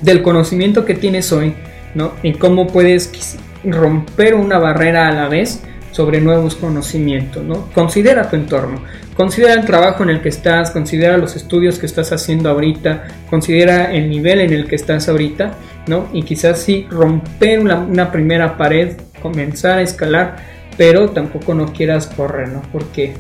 del 0.01 0.23
conocimiento 0.23 0.84
que 0.84 0.95
tienes 0.95 1.32
hoy, 1.32 1.53
¿no? 1.93 2.13
Y 2.23 2.34
cómo 2.34 2.65
puedes 2.65 3.38
romper 3.63 4.34
una 4.34 4.58
barrera 4.58 5.08
a 5.08 5.12
la 5.12 5.27
vez 5.27 5.62
sobre 5.91 6.21
nuevos 6.21 6.55
conocimientos, 6.55 7.43
¿no? 7.43 7.69
Considera 7.75 8.32
tu 8.32 8.36
entorno, 8.36 8.82
considera 9.15 9.53
el 9.53 9.63
trabajo 9.63 10.01
en 10.01 10.10
el 10.10 10.21
que 10.21 10.29
estás, 10.29 10.71
considera 10.71 11.19
los 11.19 11.36
estudios 11.36 11.77
que 11.77 11.86
estás 11.86 12.12
haciendo 12.12 12.49
ahorita, 12.49 13.03
considera 13.29 13.93
el 13.93 14.10
nivel 14.10 14.39
en 14.39 14.53
el 14.53 14.65
que 14.65 14.75
estás 14.75 15.08
ahorita, 15.08 15.51
¿no? 15.86 16.10
Y 16.12 16.23
quizás 16.23 16.58
sí 16.63 16.88
romper 16.89 17.60
una, 17.60 18.12
primera 18.12 18.58
pared, 18.58 18.97
comenzar 19.21 19.77
a 19.77 19.82
escalar, 19.84 20.38
pero 20.77 21.12
tampoco 21.12 21.53
no 21.53 21.71
quieras 21.73 22.08
correr, 22.08 22.49
¿no? 22.49 22.63
Porque 22.71 23.13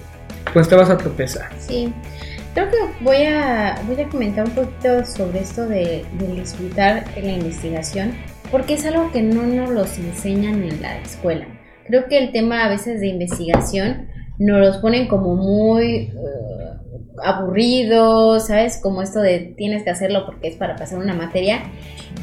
pues 0.51 0.67
te 0.67 0.73
vas 0.73 0.89
a 0.89 0.97
tropezar. 0.97 1.49
Sí. 1.59 1.93
Creo 2.53 2.69
que 2.69 2.77
voy 3.03 3.23
a, 3.25 3.79
voy 3.87 4.01
a 4.01 4.09
comentar 4.09 4.45
un 4.45 4.51
poquito 4.51 5.05
sobre 5.05 5.39
esto 5.39 5.67
de, 5.67 6.05
de 6.19 6.27
disfrutar 6.35 7.05
en 7.15 7.25
la 7.25 7.33
investigación, 7.33 8.13
porque 8.51 8.73
es 8.73 8.85
algo 8.85 9.11
que 9.11 9.21
no 9.21 9.43
nos 9.43 9.69
los 9.69 9.97
enseñan 9.97 10.63
en 10.63 10.81
la 10.81 10.97
escuela. 10.99 11.45
Creo 11.85 12.07
que 12.07 12.17
el 12.17 12.31
tema 12.31 12.65
a 12.65 12.69
veces 12.69 12.99
de 12.99 13.07
investigación 13.07 14.07
nos 14.39 14.59
los 14.59 14.77
ponen 14.77 15.07
como 15.07 15.35
muy 15.35 16.11
uh, 16.15 17.21
aburridos, 17.23 18.47
¿sabes? 18.47 18.77
Como 18.81 19.01
esto 19.01 19.19
de 19.19 19.53
tienes 19.57 19.83
que 19.83 19.89
hacerlo 19.89 20.25
porque 20.25 20.47
es 20.47 20.55
para 20.55 20.75
pasar 20.75 20.99
una 20.99 21.13
materia. 21.13 21.63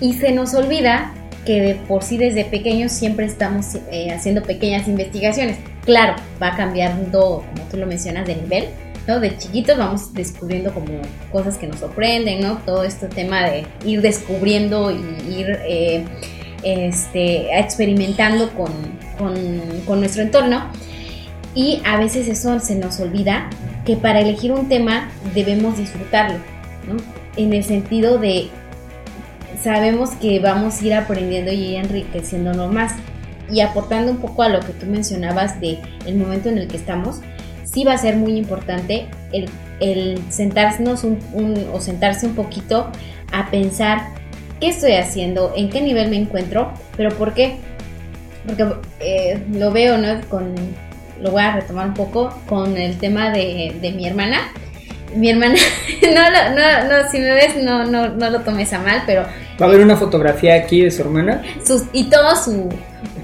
Y 0.01 0.15
se 0.15 0.33
nos 0.33 0.55
olvida 0.55 1.13
que 1.45 1.61
de 1.61 1.75
por 1.75 2.03
sí 2.03 2.17
desde 2.17 2.45
pequeños 2.45 2.91
siempre 2.91 3.27
estamos 3.27 3.77
eh, 3.91 4.11
haciendo 4.13 4.43
pequeñas 4.43 4.89
investigaciones. 4.89 5.59
Claro, 5.85 6.17
va 6.43 6.57
cambiando, 6.57 7.45
como 7.55 7.69
tú 7.71 7.77
lo 7.77 7.87
mencionas, 7.87 8.27
de 8.27 8.35
nivel, 8.37 8.65
¿no? 9.07 9.21
De 9.21 9.37
chiquitos 9.37 9.77
vamos 9.79 10.13
descubriendo 10.15 10.73
como 10.73 10.87
cosas 11.33 11.57
que 11.57 11.67
nos 11.67 11.79
sorprenden, 11.79 12.41
¿no? 12.41 12.59
Todo 12.59 12.85
este 12.85 13.07
tema 13.09 13.43
de 13.45 13.67
ir 13.85 14.03
descubriendo 14.03 14.91
y 14.91 14.97
ir 15.33 15.59
eh, 15.65 16.05
este, 16.63 17.59
experimentando 17.59 18.51
con, 18.55 18.73
con, 19.87 20.01
nuestro 20.01 20.23
entorno. 20.23 20.67
Y 21.55 21.81
a 21.85 21.97
veces 21.97 22.29
eso 22.29 22.59
se 22.61 22.75
nos 22.75 23.01
olvida 23.01 23.49
que 23.85 23.97
para 23.97 24.21
elegir 24.21 24.53
un 24.53 24.69
tema 24.69 25.09
debemos 25.35 25.79
disfrutarlo, 25.79 26.39
En 27.37 27.53
el 27.53 27.65
sentido 27.65 28.19
de 28.19 28.49
sabemos 29.63 30.11
que 30.11 30.39
vamos 30.39 30.81
a 30.81 30.85
ir 30.87 30.95
aprendiendo 30.95 31.53
y 31.53 31.77
enriqueciéndonos 31.77 32.73
más 32.73 32.93
y 33.51 33.61
aportando 33.61 34.13
un 34.13 34.19
poco 34.19 34.43
a 34.43 34.49
lo 34.49 34.61
que 34.61 34.73
tú 34.73 34.87
mencionabas 34.87 35.61
de 35.61 35.79
el 36.05 36.17
momento 36.17 36.49
en 36.49 36.59
el 36.59 36.69
que 36.69 36.77
estamos, 36.77 37.21
sí 37.77 37.85
va 37.85 37.93
a 37.93 37.99
ser 37.99 38.17
muy 38.17 38.39
importante 38.39 39.07
el, 39.35 39.51
el 39.81 40.19
sentarnos 40.31 41.05
un, 41.05 41.19
o 41.75 41.79
sentarse 41.79 42.25
un 42.25 42.35
poquito 42.35 42.91
a 43.33 43.51
pensar 43.51 44.01
qué 44.61 44.69
estoy 44.69 44.95
haciendo, 44.95 45.53
en 45.55 45.69
qué 45.69 45.83
nivel 45.83 46.09
me 46.09 46.17
encuentro, 46.17 46.73
pero 46.97 47.11
por 47.11 47.35
qué. 47.35 47.57
Porque 48.47 48.67
eh, 49.01 49.43
lo 49.53 49.73
veo, 49.73 49.99
¿no? 49.99 50.19
Con, 50.31 50.55
lo 51.21 51.33
voy 51.33 51.43
a 51.43 51.55
retomar 51.57 51.89
un 51.89 51.93
poco 51.93 52.33
con 52.49 52.79
el 52.79 52.97
tema 52.97 53.31
de, 53.31 53.77
de 53.79 53.93
mi 53.93 54.07
hermana. 54.07 54.39
Mi 55.15 55.29
hermana, 55.29 55.57
no, 56.03 56.31
no, 56.31 56.85
no, 56.89 57.11
si 57.11 57.19
me 57.19 57.35
ves, 57.35 57.63
no, 57.63 57.85
no, 57.85 58.09
no 58.09 58.31
lo 58.31 58.41
tomes 58.41 58.73
a 58.73 58.79
mal, 58.79 59.03
pero... 59.05 59.25
Va 59.61 59.67
a 59.67 59.69
haber 59.69 59.83
una 59.83 59.97
fotografía 59.97 60.55
aquí 60.55 60.81
de 60.81 60.91
su 60.91 61.03
hermana. 61.03 61.43
Sus, 61.63 61.83
y 61.93 62.05
todo 62.05 62.35
su... 62.37 62.71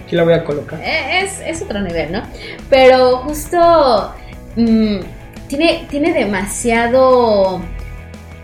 Aquí 0.05 0.15
la 0.15 0.25
voy 0.25 0.35
a 0.35 0.45
colocar. 0.45 0.79
Eh, 0.83 1.21
es, 1.23 1.41
es 1.41 1.63
otro 1.63 1.81
nivel, 1.81 2.13
¿no? 2.13 2.23
Pero 2.69 3.17
justo... 3.21 4.13
Mm, 4.57 5.01
tiene, 5.49 5.87
tiene 5.91 6.13
demasiado 6.13 7.61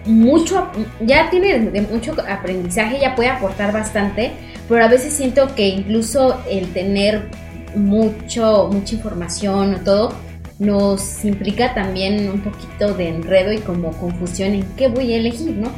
mucho, 0.04 0.68
ya 1.00 1.28
tiene 1.30 1.58
mucho 1.90 2.14
aprendizaje, 2.28 2.98
ya 3.00 3.14
puede 3.14 3.28
aportar 3.28 3.72
bastante, 3.72 4.32
pero 4.68 4.84
a 4.84 4.88
veces 4.88 5.12
siento 5.12 5.54
que 5.54 5.68
incluso 5.68 6.40
el 6.50 6.72
tener 6.72 7.28
mucho, 7.74 8.70
mucha 8.72 8.94
información 8.94 9.74
o 9.74 9.80
todo, 9.80 10.12
nos 10.58 11.24
implica 11.24 11.74
también 11.74 12.28
un 12.28 12.40
poquito 12.40 12.94
de 12.94 13.08
enredo 13.08 13.52
y 13.52 13.58
como 13.58 13.92
confusión 13.92 14.54
en 14.54 14.64
qué 14.76 14.88
voy 14.88 15.12
a 15.12 15.16
elegir, 15.16 15.52
¿no? 15.52 15.70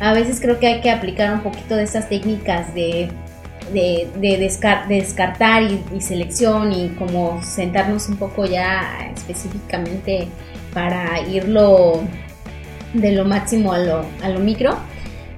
A 0.00 0.12
veces 0.12 0.40
creo 0.40 0.60
que 0.60 0.68
hay 0.68 0.80
que 0.80 0.90
aplicar 0.90 1.34
un 1.34 1.40
poquito 1.40 1.74
de 1.74 1.82
estas 1.82 2.08
técnicas 2.08 2.72
de, 2.72 3.10
de, 3.72 4.08
descartar 4.88 5.62
y, 5.62 5.82
y, 5.96 6.00
selección 6.00 6.72
y 6.72 6.90
como 6.90 7.42
sentarnos 7.42 8.08
un 8.08 8.16
poco 8.16 8.46
ya 8.46 9.10
específicamente 9.14 10.28
para 10.72 11.20
irlo 11.28 12.02
de 12.94 13.12
lo 13.12 13.24
máximo 13.24 13.72
a 13.72 13.78
lo, 13.78 14.04
a 14.22 14.28
lo 14.28 14.40
micro, 14.40 14.76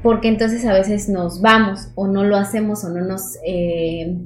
porque 0.03 0.29
entonces 0.29 0.65
a 0.67 0.73
veces 0.73 1.09
nos 1.09 1.41
vamos 1.41 1.89
o 1.95 2.07
no 2.07 2.25
lo 2.25 2.37
hacemos 2.37 2.85
o 2.85 2.89
no 2.89 3.05
nos, 3.05 3.37
eh, 3.45 4.17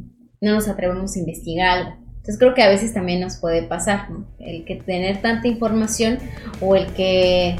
no 0.40 0.54
nos 0.54 0.68
atrevemos 0.68 1.16
a 1.16 1.18
investigar. 1.18 1.98
Entonces 2.08 2.38
creo 2.38 2.54
que 2.54 2.62
a 2.62 2.68
veces 2.68 2.94
también 2.94 3.20
nos 3.20 3.36
puede 3.36 3.62
pasar, 3.64 4.08
el 4.38 4.64
que 4.64 4.76
tener 4.76 5.20
tanta 5.20 5.48
información 5.48 6.18
o 6.60 6.74
el 6.74 6.86
que 6.94 7.56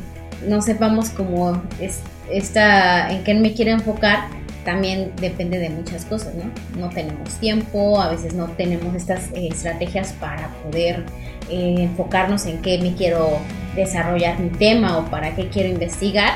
no 0.49 0.63
sepamos 0.63 1.11
cómo 1.11 1.63
es, 1.81 2.01
en 2.31 3.25
qué 3.25 3.35
me 3.35 3.53
quiero 3.53 3.73
enfocar, 3.73 4.29
también 4.65 5.13
depende 5.21 5.59
de 5.59 5.71
muchas 5.71 6.05
cosas, 6.05 6.35
¿no? 6.35 6.51
No 6.81 6.89
tenemos 6.89 7.29
tiempo, 7.41 8.01
a 8.01 8.09
veces 8.09 8.35
no 8.35 8.47
tenemos 8.49 8.95
estas 8.95 9.31
eh, 9.35 9.49
estrategias 9.51 10.13
para 10.15 10.49
poder 10.65 11.05
eh, 11.51 11.77
enfocarnos 11.79 12.47
en 12.47 12.63
qué 12.63 12.79
me 12.79 12.95
quiero 12.95 13.39
desarrollar 13.77 14.41
mi 14.41 14.49
tema 14.51 14.99
o 14.99 15.05
para 15.07 15.35
qué 15.37 15.49
quiero 15.49 15.69
investigar 15.69 16.35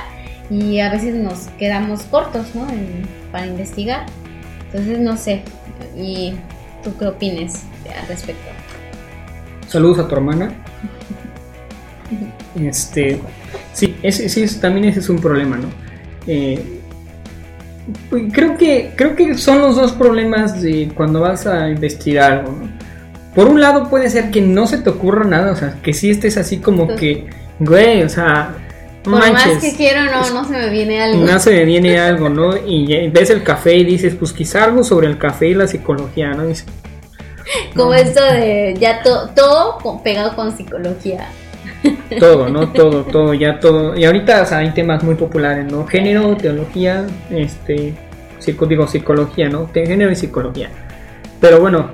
y 0.50 0.80
a 0.80 0.90
veces 0.90 1.14
nos 1.14 1.48
quedamos 1.58 2.02
cortos, 2.02 2.54
¿no? 2.54 2.66
para 3.32 3.46
investigar. 3.46 4.06
Entonces, 4.66 4.98
no 4.98 5.16
sé, 5.16 5.42
¿y 5.96 6.34
tú 6.82 6.96
qué 6.98 7.06
opinas 7.06 7.64
al 8.00 8.08
respecto? 8.08 8.48
Saludos 9.66 9.98
a 10.00 10.08
tu 10.08 10.14
hermana. 10.14 10.52
Este, 12.58 13.20
sí, 13.72 13.94
ese, 14.02 14.28
sí, 14.28 14.58
también 14.58 14.86
ese 14.86 15.00
es 15.00 15.08
un 15.10 15.18
problema, 15.18 15.58
¿no? 15.58 15.68
Eh, 16.26 16.77
creo 18.33 18.57
que 18.57 18.92
creo 18.96 19.16
que 19.16 19.37
son 19.37 19.61
los 19.61 19.77
dos 19.77 19.92
problemas 19.92 20.61
de 20.62 20.90
cuando 20.94 21.20
vas 21.20 21.46
a 21.46 21.68
investigar 21.68 22.33
algo, 22.33 22.53
¿no? 22.53 22.68
Por 23.35 23.48
un 23.48 23.61
lado 23.61 23.88
puede 23.88 24.11
ser 24.11 24.31
que 24.31 24.40
no 24.40 24.66
se 24.66 24.79
te 24.79 24.90
ocurra 24.90 25.24
nada, 25.24 25.53
o 25.53 25.57
sea, 25.57 25.77
que 25.83 25.92
si 25.92 26.11
estés 26.11 26.37
así 26.37 26.59
como 26.59 26.96
que, 26.96 27.29
güey, 27.61 28.03
o 28.03 28.09
sea, 28.09 28.55
por 29.05 29.18
más 29.18 29.59
que 29.61 29.77
quiero, 29.77 30.05
no, 30.07 30.31
no 30.31 30.44
se 30.44 30.53
me 30.53 30.68
viene 30.70 31.01
algo. 31.01 31.24
No 31.24 31.38
se 31.38 31.51
me 31.51 31.64
viene 31.64 31.98
algo, 32.01 32.29
¿no? 32.29 32.57
Y 32.57 33.09
ves 33.11 33.31
el 33.31 33.42
café 33.42 33.77
y 33.77 33.85
dices, 33.85 34.14
pues 34.16 34.33
quizá 34.33 34.64
algo 34.64 34.83
sobre 34.83 35.07
el 35.07 35.18
café 35.18 35.48
y 35.48 35.55
la 35.55 35.68
psicología, 35.68 36.31
¿no? 36.33 36.44
como 37.74 37.94
esto 37.94 38.22
de 38.22 38.74
ya 38.79 39.03
todo 39.03 39.79
pegado 40.03 40.35
con 40.35 40.57
psicología. 40.57 41.29
Todo, 42.18 42.48
¿no? 42.48 42.72
Todo, 42.72 43.04
todo, 43.04 43.35
ya 43.35 43.61
todo. 43.61 43.96
Y 43.96 44.04
ahorita 44.04 44.44
hay 44.57 44.70
temas 44.70 45.02
muy 45.04 45.14
populares, 45.14 45.70
¿no? 45.70 45.87
Género, 45.87 46.37
teología, 46.37 47.07
este, 47.31 47.94
digo, 48.68 48.87
psicología, 48.87 49.48
¿no? 49.48 49.70
Género 49.72 50.11
y 50.11 50.16
psicología. 50.16 50.70
Pero 51.40 51.61
bueno, 51.61 51.90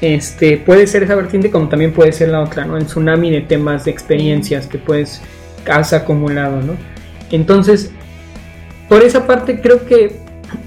este, 0.00 0.58
puede 0.58 0.86
ser 0.86 1.02
esa 1.02 1.14
vertiente 1.14 1.50
como 1.50 1.68
también 1.68 1.92
puede 1.92 2.12
ser 2.12 2.28
la 2.28 2.40
otra, 2.40 2.64
¿no? 2.64 2.76
El 2.76 2.86
tsunami 2.86 3.30
de 3.30 3.40
temas, 3.40 3.84
de 3.84 3.90
experiencias 3.90 4.66
que 4.66 4.78
puedes, 4.78 5.20
has 5.68 5.92
acumulado, 5.92 6.60
¿no? 6.62 6.74
Entonces, 7.30 7.90
por 8.88 9.02
esa 9.02 9.26
parte 9.26 9.60
creo 9.60 9.84
que 9.86 10.16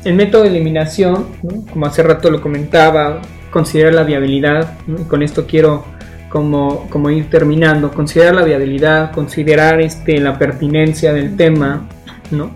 el 0.03 0.13
método 0.15 0.43
de 0.43 0.49
eliminación, 0.49 1.27
como 1.71 1.85
hace 1.85 2.03
rato 2.03 2.29
lo 2.29 2.41
comentaba, 2.41 3.21
considerar 3.51 3.93
la 3.93 4.03
viabilidad, 4.03 4.73
y 4.87 5.03
con 5.03 5.23
esto 5.23 5.45
quiero 5.47 5.85
como, 6.31 6.89
como 6.89 7.09
ir 7.09 7.29
terminando, 7.29 7.91
considerar 7.91 8.35
la 8.35 8.43
viabilidad, 8.45 9.11
considerar 9.11 9.81
este, 9.81 10.17
la 10.21 10.39
pertinencia 10.39 11.11
del 11.11 11.35
tema, 11.35 11.89
¿no? 12.31 12.55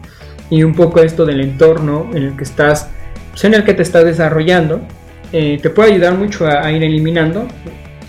Y 0.50 0.64
un 0.64 0.74
poco 0.74 1.02
esto 1.02 1.26
del 1.26 1.42
entorno 1.42 2.10
en 2.14 2.24
el 2.24 2.38
que 2.38 2.46
estás, 2.46 2.90
pues, 3.32 3.44
en 3.44 3.54
el 3.54 3.66
que 3.66 3.74
te 3.74 3.84
estás 3.84 4.06
desarrollando, 4.06 4.82
eh, 5.34 5.60
te 5.62 5.70
puede 5.70 5.92
ayudar 5.92 6.14
mucho 6.14 6.48
a, 6.48 6.72
ir 6.72 6.84
eliminando. 6.84 7.48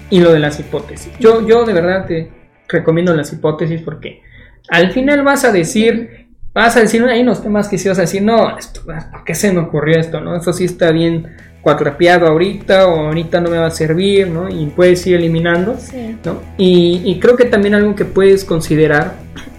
Y 0.09 0.21
lo 0.21 0.33
de 0.33 0.39
las 0.39 0.61
hipótesis. 0.61 1.13
Yo, 1.19 1.45
yo 1.45 1.65
de 1.65 1.73
verdad 1.73 2.07
te 2.07 2.31
recomiendo 2.69 3.13
las 3.13 3.33
hipótesis 3.33 3.83
porque 3.83 4.23
al 4.69 4.93
final 4.93 5.25
vas 5.25 5.45
a 5.45 5.51
decir, 5.51 6.29
vas 6.55 6.77
a 6.77 6.81
decir, 6.81 7.03
hay 7.03 7.23
unos 7.23 7.43
temas 7.43 7.67
que 7.67 7.77
si 7.77 7.89
vas 7.89 7.99
a 7.99 8.03
decir, 8.03 8.23
no, 8.23 8.57
esto, 8.57 8.83
¿por 8.85 9.25
qué 9.25 9.35
se 9.35 9.53
me 9.53 9.59
ocurrió 9.59 9.99
esto? 9.99 10.21
¿no? 10.21 10.37
Eso 10.37 10.53
sí 10.53 10.65
está 10.65 10.93
bien 10.93 11.35
cuatrapeado 11.67 12.29
ahorita 12.29 12.87
o 12.87 13.09
ahorita 13.09 13.41
no 13.41 13.51
me 13.51 13.59
va 13.59 13.67
a 13.67 13.71
servir, 13.73 14.29
¿no? 14.29 14.49
Y 14.49 14.67
puedes 14.67 15.05
ir 15.09 15.17
eliminando, 15.17 15.77
¿no? 16.25 16.41
Y, 16.57 17.19
creo 17.19 17.37
que 17.37 17.45
también 17.47 17.75
algo 17.75 17.97
que 17.97 18.05
puedes 18.05 18.45
considerar 18.45 19.15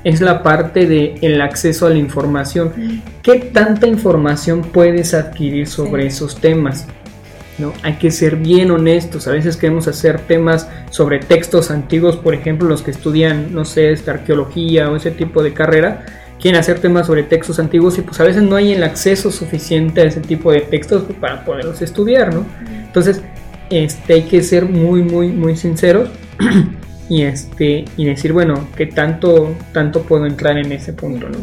es 0.06 0.22
la 0.22 0.42
parte 0.42 0.86
del 0.86 1.16
el 1.22 1.42
acceso 1.42 1.86
a 1.86 1.90
la 1.90 1.98
información. 1.98 2.72
¿Qué 3.22 3.40
tanta 3.40 3.88
información 3.88 4.62
puedes 4.62 5.14
adquirir 5.14 5.68
sobre 5.68 6.06
esos 6.06 6.40
temas? 6.40 6.88
¿No? 7.58 7.74
Hay 7.84 7.96
que 7.96 8.10
ser 8.10 8.38
bien 8.38 8.72
honestos. 8.72 9.28
A 9.28 9.32
veces 9.32 9.58
queremos 9.58 9.90
hacer 9.90 10.22
temas 10.22 10.70
sobre 10.92 11.20
textos 11.20 11.72
antiguos, 11.72 12.16
por 12.16 12.34
ejemplo, 12.34 12.70
los 12.70 12.84
que 12.84 12.92
estudian, 12.92 13.54
no 13.54 13.66
sé, 13.66 13.92
esta 13.92 14.12
arqueología 14.12 14.90
o 14.90 14.96
ese 14.96 15.12
tipo 15.12 15.44
de 15.44 15.52
carrera, 15.52 16.06
quieren 16.40 16.60
hacer 16.60 16.80
temas 16.80 17.08
sobre 17.08 17.24
textos 17.24 17.60
antiguos 17.60 17.98
y 17.98 18.02
pues 18.02 18.20
a 18.20 18.24
veces 18.24 18.44
no 18.44 18.56
hay 18.56 18.74
el 18.74 18.84
acceso 18.84 19.32
suficiente 19.32 20.02
a 20.02 20.04
ese 20.06 20.22
tipo 20.22 20.52
de 20.52 20.62
textos 20.62 21.04
para 21.20 21.44
poderlos 21.44 21.82
estudiar, 21.82 22.34
¿no? 22.34 22.46
Entonces, 22.70 23.22
este, 23.70 24.14
hay 24.14 24.22
que 24.24 24.42
ser 24.44 24.66
muy, 24.66 25.02
muy, 25.02 25.30
muy 25.30 25.56
sinceros 25.56 26.10
y, 27.10 27.24
este, 27.24 27.86
y 27.98 28.06
decir, 28.06 28.34
bueno, 28.34 28.68
¿qué 28.76 28.86
tanto, 28.86 29.56
tanto 29.74 30.04
puedo 30.04 30.26
entrar 30.26 30.58
en 30.58 30.72
ese 30.72 30.94
punto, 30.94 31.28
¿no? 31.30 31.38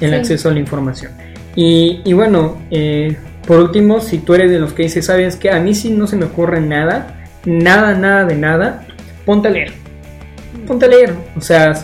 El 0.00 0.14
acceso 0.14 0.48
a 0.48 0.52
la 0.52 0.58
información. 0.58 1.12
Y, 1.54 2.00
y 2.04 2.12
bueno, 2.12 2.58
eh, 2.70 3.16
por 3.46 3.60
último, 3.60 4.00
si 4.00 4.18
tú 4.18 4.34
eres 4.34 4.50
de 4.50 4.58
los 4.58 4.72
que 4.72 4.84
dices, 4.84 5.06
sabes 5.06 5.36
que 5.36 5.50
a 5.50 5.60
mí 5.60 5.74
sí 5.74 5.90
no 5.90 6.06
se 6.06 6.16
me 6.16 6.24
ocurre 6.24 6.60
nada, 6.60 7.24
nada, 7.44 7.94
nada 7.94 8.24
de 8.24 8.34
nada, 8.34 8.86
ponte 9.24 9.48
a 9.48 9.50
leer. 9.50 9.72
Ponte 10.66 10.86
a 10.86 10.88
leer. 10.88 11.14
O 11.36 11.40
sea, 11.40 11.74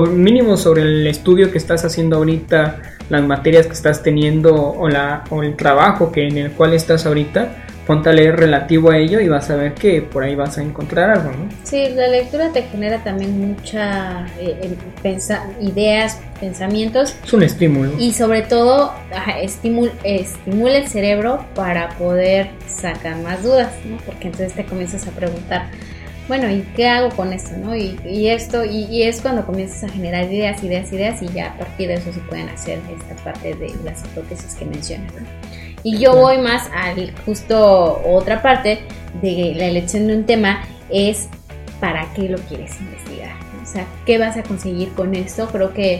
mínimo 0.00 0.56
sobre 0.56 0.82
el 0.82 1.06
estudio 1.06 1.50
que 1.50 1.58
estás 1.58 1.84
haciendo 1.84 2.16
ahorita, 2.16 2.80
las 3.08 3.22
materias 3.22 3.66
que 3.66 3.74
estás 3.74 4.02
teniendo 4.02 4.54
o, 4.54 4.88
la, 4.88 5.24
o 5.30 5.42
el 5.42 5.54
trabajo 5.56 6.10
que 6.10 6.26
en 6.26 6.38
el 6.38 6.52
cual 6.52 6.72
estás 6.72 7.04
ahorita, 7.06 7.66
ponte 7.86 8.10
a 8.10 8.12
leer 8.12 8.36
relativo 8.36 8.90
a 8.90 8.96
ello 8.96 9.20
y 9.20 9.28
vas 9.28 9.50
a 9.50 9.56
ver 9.56 9.74
que 9.74 10.02
por 10.02 10.22
ahí 10.22 10.34
vas 10.34 10.58
a 10.58 10.62
encontrar 10.62 11.10
algo, 11.10 11.30
¿no? 11.30 11.48
Sí, 11.64 11.88
la 11.94 12.08
lectura 12.08 12.50
te 12.52 12.62
genera 12.62 13.02
también 13.02 13.38
mucha 13.38 14.26
eh, 14.38 14.76
ideas, 15.60 16.20
pensamientos. 16.40 17.16
Es 17.24 17.32
un 17.32 17.42
estímulo. 17.42 17.92
Y 17.98 18.12
sobre 18.12 18.42
todo 18.42 18.92
estimula, 19.40 19.92
estimula 20.04 20.78
el 20.78 20.88
cerebro 20.88 21.44
para 21.54 21.90
poder 21.90 22.50
sacar 22.68 23.16
más 23.16 23.42
dudas, 23.42 23.72
¿no? 23.84 23.96
Porque 24.06 24.28
entonces 24.28 24.54
te 24.54 24.64
comienzas 24.64 25.06
a 25.06 25.10
preguntar, 25.10 25.66
bueno, 26.32 26.50
¿y 26.50 26.62
qué 26.74 26.88
hago 26.88 27.10
con 27.14 27.30
esto? 27.34 27.54
¿no? 27.58 27.76
Y, 27.76 28.26
esto, 28.26 28.64
y, 28.64 29.02
es 29.02 29.20
cuando 29.20 29.44
comienzas 29.44 29.84
a 29.84 29.88
generar 29.92 30.32
ideas, 30.32 30.64
ideas, 30.64 30.90
ideas, 30.90 31.20
y 31.20 31.28
ya 31.28 31.48
a 31.48 31.58
partir 31.58 31.88
de 31.88 31.94
eso 31.96 32.10
se 32.10 32.20
pueden 32.20 32.48
hacer 32.48 32.80
esta 32.98 33.22
parte 33.22 33.54
de 33.54 33.70
las 33.84 34.02
hipótesis 34.02 34.54
que 34.54 34.64
mencionas. 34.64 35.12
Y 35.82 35.98
yo 35.98 36.16
voy 36.16 36.38
más 36.38 36.70
a 36.74 36.94
justo 37.26 38.02
otra 38.06 38.40
parte 38.40 38.78
de 39.20 39.52
la 39.56 39.66
elección 39.66 40.06
de 40.06 40.16
un 40.16 40.24
tema, 40.24 40.64
es 40.88 41.28
para 41.80 42.10
qué 42.14 42.30
lo 42.30 42.38
quieres 42.38 42.80
investigar. 42.80 43.32
O 43.62 43.66
sea, 43.66 43.84
¿qué 44.06 44.16
vas 44.16 44.38
a 44.38 44.42
conseguir 44.42 44.88
con 44.94 45.14
esto? 45.14 45.48
Creo 45.48 45.74
que 45.74 45.96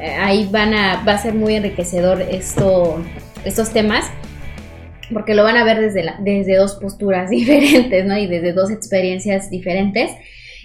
eh, 0.00 0.16
ahí 0.18 0.48
van 0.50 0.74
a, 0.74 1.04
va 1.04 1.12
a 1.12 1.18
ser 1.18 1.32
muy 1.32 1.54
enriquecedor 1.54 2.22
esto, 2.22 3.00
estos 3.44 3.70
temas 3.70 4.06
porque 5.12 5.34
lo 5.34 5.44
van 5.44 5.56
a 5.56 5.64
ver 5.64 5.80
desde, 5.80 6.02
la, 6.02 6.16
desde 6.20 6.56
dos 6.56 6.74
posturas 6.74 7.30
diferentes, 7.30 8.04
¿no? 8.04 8.16
Y 8.16 8.26
desde 8.26 8.52
dos 8.52 8.70
experiencias 8.70 9.50
diferentes. 9.50 10.10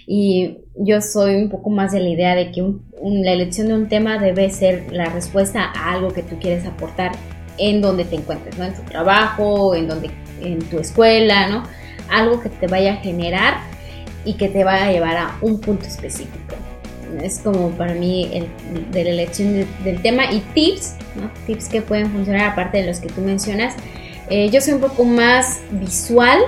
Y 0.06 0.58
yo 0.74 1.00
soy 1.00 1.36
un 1.36 1.48
poco 1.48 1.70
más 1.70 1.92
de 1.92 2.00
la 2.00 2.08
idea 2.08 2.34
de 2.34 2.50
que 2.50 2.62
la 3.02 3.32
elección 3.32 3.68
de 3.68 3.74
un 3.74 3.88
tema 3.88 4.18
debe 4.18 4.50
ser 4.50 4.92
la 4.92 5.06
respuesta 5.06 5.72
a 5.74 5.92
algo 5.92 6.12
que 6.12 6.22
tú 6.22 6.38
quieres 6.40 6.66
aportar 6.66 7.12
en 7.58 7.80
donde 7.80 8.04
te 8.04 8.16
encuentres, 8.16 8.58
¿no? 8.58 8.64
En 8.64 8.74
tu 8.74 8.82
trabajo, 8.82 9.74
en, 9.74 9.86
donde, 9.86 10.10
en 10.40 10.58
tu 10.58 10.78
escuela, 10.78 11.48
¿no? 11.48 11.62
Algo 12.10 12.40
que 12.40 12.48
te 12.48 12.66
vaya 12.66 12.94
a 12.94 12.96
generar 12.96 13.58
y 14.24 14.34
que 14.34 14.48
te 14.48 14.64
vaya 14.64 14.86
a 14.86 14.92
llevar 14.92 15.16
a 15.16 15.36
un 15.40 15.60
punto 15.60 15.86
específico. 15.86 16.56
Es 17.22 17.40
como 17.40 17.70
para 17.70 17.94
mí 17.94 18.28
el, 18.32 18.46
de 18.90 19.04
la 19.04 19.10
elección 19.10 19.66
del 19.84 20.02
tema 20.02 20.32
y 20.32 20.40
tips, 20.54 20.96
¿no? 21.14 21.30
Tips 21.46 21.68
que 21.68 21.82
pueden 21.82 22.10
funcionar 22.10 22.50
aparte 22.50 22.78
de 22.78 22.86
los 22.86 23.00
que 23.00 23.08
tú 23.08 23.20
mencionas 23.20 23.74
eh, 24.34 24.48
yo 24.48 24.62
soy 24.62 24.72
un 24.72 24.80
poco 24.80 25.04
más 25.04 25.60
visual 25.72 26.38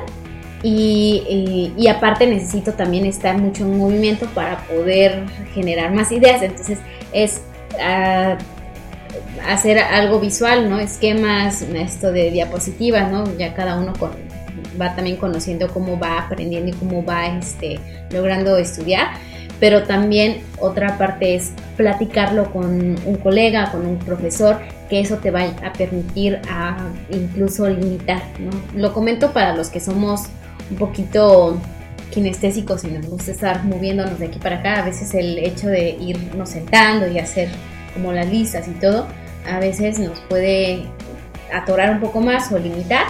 y, 0.63 1.87
aparte 1.91 2.27
necesito 2.27 2.73
también 2.73 3.05
estar 3.05 3.37
mucho 3.37 3.65
en 3.65 3.77
movimiento 3.77 4.27
para 4.29 4.57
poder 4.67 5.27
generar 5.53 5.93
más 5.93 6.11
ideas. 6.11 6.41
Entonces 6.41 6.79
es 7.13 7.43
ah, 7.79 8.39
hacer 9.47 9.79
algo 9.79 10.19
visual, 10.19 10.71
¿no? 10.71 10.81
Esquemas, 10.81 11.61
esto 11.61 12.11
de 12.11 12.31
diapositivas, 12.31 13.13
¿no? 13.13 13.37
Ya 13.37 13.53
cada 13.53 13.79
uno 13.79 13.93
va 14.81 14.95
también 14.95 15.19
conociendo 15.19 15.69
cómo 15.69 15.99
va 15.99 16.21
aprendiendo 16.21 16.71
y 16.71 16.73
cómo 16.73 17.05
va 17.05 17.27
este, 17.27 17.79
logrando 18.11 18.57
estudiar 18.57 19.09
pero 19.65 19.85
también 19.85 20.43
otra 20.61 20.99
parte 20.99 21.37
es 21.37 21.53
platicarlo 21.79 22.53
con 22.53 22.99
un 23.07 23.17
colega, 23.23 23.73
con 23.73 23.87
un 23.87 23.97
profesor, 23.97 24.59
que 24.91 25.01
eso 25.01 25.17
te 25.17 25.31
va 25.31 25.41
a 25.45 25.73
permitir 25.73 26.39
a 26.51 26.77
incluso 27.11 27.67
limitar, 27.67 28.21
¿no? 28.39 28.51
Lo 28.79 28.93
comento 28.93 29.33
para 29.33 29.57
los 29.57 29.71
que 29.71 29.81
somos 29.81 30.25
un 30.71 30.77
poquito 30.77 31.57
kinestésicos 32.13 32.85
y 32.85 32.89
nos 32.89 33.07
gusta 33.07 33.31
estar 33.31 33.65
moviéndonos 33.65 34.19
de 34.19 34.27
aquí 34.27 34.39
para 34.39 34.57
acá, 34.57 34.83
a 34.83 34.85
veces 34.85 35.15
el 35.15 35.39
hecho 35.39 35.69
de 35.69 35.97
irnos 35.99 36.51
sentando 36.51 37.09
y 37.09 37.19
hacer 37.19 37.49
como 37.95 38.13
las 38.13 38.29
listas 38.29 38.69
y 38.69 38.73
todo, 38.73 39.07
a 39.51 39.61
veces 39.61 39.99
nos 39.99 40.21
puede 40.29 40.83
atorar 41.55 41.91
un 41.91 42.01
poco 42.01 42.21
más 42.21 42.53
o 42.53 42.59
limitar. 42.59 43.07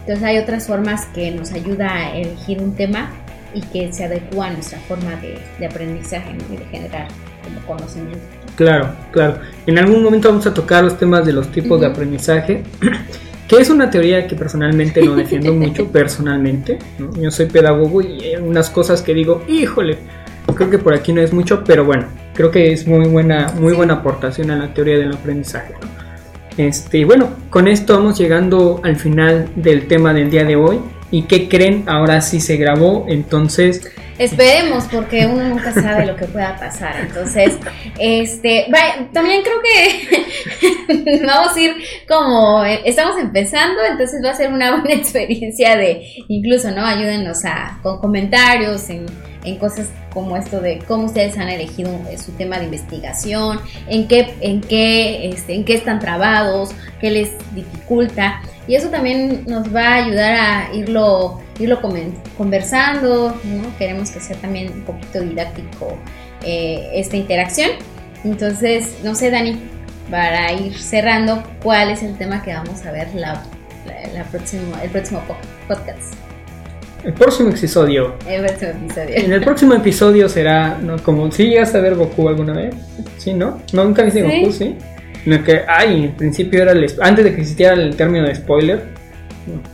Entonces 0.00 0.24
hay 0.24 0.38
otras 0.38 0.66
formas 0.66 1.06
que 1.14 1.30
nos 1.30 1.52
ayuda 1.52 1.94
a 1.94 2.16
elegir 2.16 2.60
un 2.60 2.74
tema 2.74 3.08
y 3.54 3.60
que 3.60 3.92
se 3.92 4.04
adecua 4.04 4.48
a 4.48 4.52
nuestra 4.52 4.78
forma 4.80 5.12
de, 5.16 5.66
aprendizaje 5.66 6.34
y 6.50 6.56
de 6.56 6.64
generar 6.66 7.08
como 7.42 7.60
conocimiento. 7.66 8.20
Claro, 8.56 8.90
claro. 9.10 9.38
En 9.66 9.78
algún 9.78 10.02
momento 10.02 10.28
vamos 10.28 10.46
a 10.46 10.54
tocar 10.54 10.84
los 10.84 10.98
temas 10.98 11.24
de 11.24 11.32
los 11.32 11.48
tipos 11.50 11.80
de 11.80 11.86
aprendizaje, 11.86 12.62
que 13.48 13.56
es 13.56 13.70
una 13.70 13.90
teoría 13.90 14.26
que 14.26 14.36
personalmente 14.36 15.02
no 15.02 15.16
defiendo 15.16 15.52
mucho, 15.54 15.90
personalmente. 15.90 16.78
Yo 17.20 17.30
soy 17.30 17.46
pedagogo 17.46 18.02
y 18.02 18.20
hay 18.22 18.36
unas 18.36 18.70
cosas 18.70 19.02
que 19.02 19.14
digo, 19.14 19.42
híjole, 19.48 19.98
creo 20.54 20.70
que 20.70 20.78
por 20.78 20.94
aquí 20.94 21.12
no 21.12 21.20
es 21.20 21.32
mucho, 21.32 21.64
pero 21.64 21.84
bueno, 21.84 22.06
creo 22.34 22.50
que 22.50 22.72
es 22.72 22.86
muy 22.86 23.08
buena, 23.08 23.52
muy 23.58 23.72
buena 23.74 23.94
aportación 23.94 24.50
a 24.50 24.56
la 24.56 24.72
teoría 24.72 24.98
del 24.98 25.12
aprendizaje. 25.12 25.74
Este, 26.56 27.04
bueno, 27.04 27.30
con 27.48 27.66
esto 27.66 27.96
vamos 27.96 28.18
llegando 28.18 28.80
al 28.84 28.96
final 28.96 29.48
del 29.56 29.88
tema 29.88 30.12
del 30.12 30.30
día 30.30 30.44
de 30.44 30.56
hoy. 30.56 30.80
¿Y 31.12 31.22
qué 31.22 31.48
creen? 31.48 31.84
Ahora 31.86 32.20
sí 32.22 32.40
se 32.40 32.56
grabó, 32.56 33.06
entonces... 33.08 33.82
Esperemos, 34.18 34.84
porque 34.90 35.26
uno 35.26 35.44
nunca 35.44 35.72
sabe 35.72 36.06
lo 36.06 36.16
que 36.16 36.24
pueda 36.26 36.56
pasar. 36.56 36.96
Entonces, 37.00 37.58
este, 37.98 38.66
vaya, 38.70 39.08
también 39.12 39.42
creo 39.42 39.60
que 39.62 41.20
vamos 41.26 41.54
a 41.54 41.60
ir 41.60 41.74
como, 42.08 42.64
estamos 42.64 43.18
empezando, 43.20 43.80
entonces 43.88 44.24
va 44.24 44.30
a 44.30 44.34
ser 44.34 44.52
una 44.52 44.76
buena 44.76 44.94
experiencia 44.98 45.76
de, 45.76 46.02
incluso, 46.28 46.70
¿no? 46.70 46.84
Ayúdenos 46.84 47.44
a, 47.44 47.78
con 47.82 48.00
comentarios 48.00 48.88
en 48.90 49.06
en 49.44 49.56
cosas 49.56 49.88
como 50.12 50.36
esto 50.36 50.60
de 50.60 50.78
cómo 50.86 51.06
ustedes 51.06 51.36
han 51.38 51.48
elegido 51.48 51.90
eh, 52.10 52.18
su 52.18 52.32
tema 52.32 52.58
de 52.58 52.64
investigación, 52.64 53.60
en 53.88 54.06
qué, 54.08 54.34
en 54.40 54.60
qué, 54.60 55.28
este, 55.28 55.54
en 55.54 55.64
qué 55.64 55.74
están 55.74 55.98
trabados, 55.98 56.70
qué 57.00 57.10
les 57.10 57.30
dificulta. 57.54 58.42
Y 58.68 58.76
eso 58.76 58.88
también 58.88 59.44
nos 59.46 59.74
va 59.74 59.88
a 59.88 59.94
ayudar 60.04 60.34
a 60.34 60.74
irlo, 60.74 61.40
irlo 61.58 61.80
conversando, 62.36 63.36
¿no? 63.44 63.76
Queremos 63.78 64.10
que 64.10 64.20
sea 64.20 64.36
también 64.36 64.72
un 64.72 64.82
poquito 64.82 65.20
didáctico 65.20 65.98
eh, 66.44 66.90
esta 66.94 67.16
interacción. 67.16 67.70
Entonces, 68.24 68.98
no 69.02 69.14
sé, 69.14 69.30
Dani, 69.30 69.58
para 70.10 70.52
ir 70.52 70.78
cerrando, 70.78 71.42
¿cuál 71.62 71.90
es 71.90 72.02
el 72.02 72.16
tema 72.16 72.42
que 72.42 72.54
vamos 72.54 72.84
a 72.86 72.92
ver 72.92 73.12
la, 73.14 73.42
la, 74.14 74.24
próximo, 74.24 74.76
el 74.82 74.90
próximo 74.90 75.22
podcast? 75.66 76.14
El 77.02 77.14
próximo 77.14 77.48
episodio. 77.48 78.14
El 78.28 78.44
próximo 78.44 78.70
episodio. 78.70 79.16
En 79.16 79.32
el 79.32 79.40
próximo 79.42 79.74
episodio 79.74 80.28
será, 80.28 80.78
¿no? 80.78 81.02
Como 81.02 81.32
si 81.32 81.48
llegaste 81.48 81.78
a 81.78 81.80
ver 81.80 81.96
Goku 81.96 82.28
alguna 82.28 82.52
vez. 82.52 82.74
¿Sí, 83.18 83.34
no? 83.34 83.60
¿No 83.72 83.84
nunca 83.84 84.04
viste 84.04 84.22
Goku, 84.22 84.52
sí? 84.52 84.76
En 85.24 85.32
el 85.34 85.44
que, 85.44 85.62
ay, 85.68 86.04
en 86.04 86.12
principio 86.12 86.62
era 86.62 86.72
el, 86.72 86.90
antes 87.00 87.24
de 87.24 87.34
que 87.34 87.40
existiera 87.40 87.74
el 87.74 87.94
término 87.96 88.26
de 88.26 88.34
spoiler, 88.34 88.82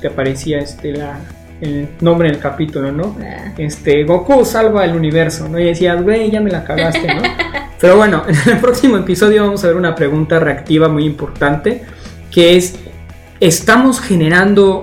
te 0.00 0.08
aparecía 0.08 0.58
este 0.58 0.92
la, 0.92 1.20
el 1.60 1.88
nombre 2.00 2.30
del 2.30 2.38
capítulo, 2.38 2.92
¿no? 2.92 3.16
Ah. 3.20 3.52
Este, 3.56 4.04
Goku 4.04 4.44
salva 4.44 4.84
el 4.84 4.94
universo, 4.94 5.48
¿no? 5.48 5.58
Y 5.58 5.64
decías, 5.64 6.02
güey, 6.02 6.30
ya 6.30 6.40
me 6.40 6.50
la 6.50 6.64
cagaste, 6.64 7.14
¿no? 7.14 7.22
Pero 7.80 7.96
bueno, 7.96 8.24
en 8.28 8.52
el 8.52 8.58
próximo 8.58 8.96
episodio 8.96 9.44
vamos 9.44 9.62
a 9.64 9.68
ver 9.68 9.76
una 9.76 9.94
pregunta 9.94 10.38
reactiva 10.38 10.88
muy 10.88 11.04
importante, 11.04 11.82
que 12.30 12.56
es, 12.56 12.76
¿estamos 13.40 14.00
generando 14.00 14.82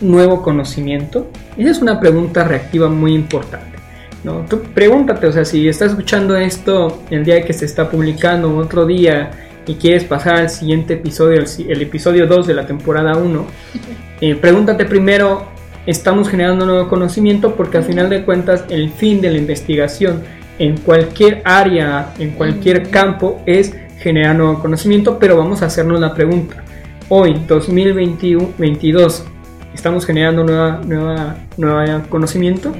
nuevo 0.00 0.42
conocimiento? 0.42 1.30
Esa 1.56 1.70
es 1.70 1.82
una 1.82 2.00
pregunta 2.00 2.44
reactiva 2.44 2.88
muy 2.88 3.14
importante. 3.14 3.78
¿no? 4.22 4.44
Tú 4.48 4.62
pregúntate, 4.62 5.26
o 5.26 5.32
sea, 5.32 5.44
si 5.44 5.68
estás 5.68 5.90
escuchando 5.90 6.36
esto 6.36 7.02
el 7.10 7.24
día 7.24 7.44
que 7.44 7.52
se 7.52 7.64
está 7.64 7.90
publicando 7.90 8.56
otro 8.56 8.86
día 8.86 9.32
y 9.66 9.74
quieres 9.74 10.04
pasar 10.04 10.36
al 10.36 10.50
siguiente 10.50 10.94
episodio, 10.94 11.42
el, 11.68 11.82
episodio 11.82 12.26
2 12.26 12.46
de 12.46 12.54
la 12.54 12.66
temporada 12.66 13.16
1, 13.16 13.46
eh, 14.20 14.34
pregúntate 14.34 14.84
primero, 14.84 15.46
¿estamos 15.86 16.28
generando 16.28 16.66
nuevo 16.66 16.88
conocimiento? 16.88 17.54
Porque 17.54 17.78
al 17.78 17.84
final 17.84 18.10
de 18.10 18.24
cuentas 18.24 18.64
el 18.68 18.90
fin 18.90 19.20
de 19.20 19.30
la 19.30 19.38
investigación 19.38 20.22
en 20.58 20.76
cualquier 20.78 21.42
área, 21.44 22.12
en 22.18 22.32
cualquier 22.32 22.90
campo, 22.90 23.42
es 23.46 23.74
generar 23.98 24.36
nuevo 24.36 24.60
conocimiento, 24.60 25.18
pero 25.18 25.36
vamos 25.36 25.62
a 25.62 25.66
hacernos 25.66 26.00
la 26.00 26.14
pregunta. 26.14 26.62
Hoy, 27.08 27.40
2022, 27.46 29.24
estamos 29.74 30.06
generando 30.06 30.44
nueva, 30.44 30.80
nueva, 30.84 31.36
nueva 31.56 32.02
conocimiento. 32.08 32.72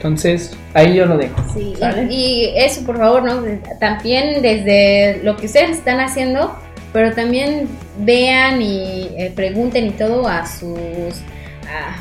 Entonces, 0.00 0.56
ahí 0.72 0.94
yo 0.94 1.04
lo 1.04 1.18
dejo. 1.18 1.36
Sí, 1.52 1.74
y, 2.08 2.54
eso, 2.56 2.86
por 2.86 2.96
favor, 2.96 3.22
¿no? 3.22 3.42
También 3.80 4.40
desde 4.40 5.20
lo 5.22 5.36
que 5.36 5.44
ustedes 5.44 5.72
están 5.76 6.00
haciendo, 6.00 6.56
pero 6.94 7.12
también 7.14 7.68
vean 7.98 8.62
y 8.62 9.08
eh, 9.18 9.30
pregunten 9.36 9.88
y 9.88 9.90
todo 9.90 10.26
a 10.26 10.46
sus 10.46 11.22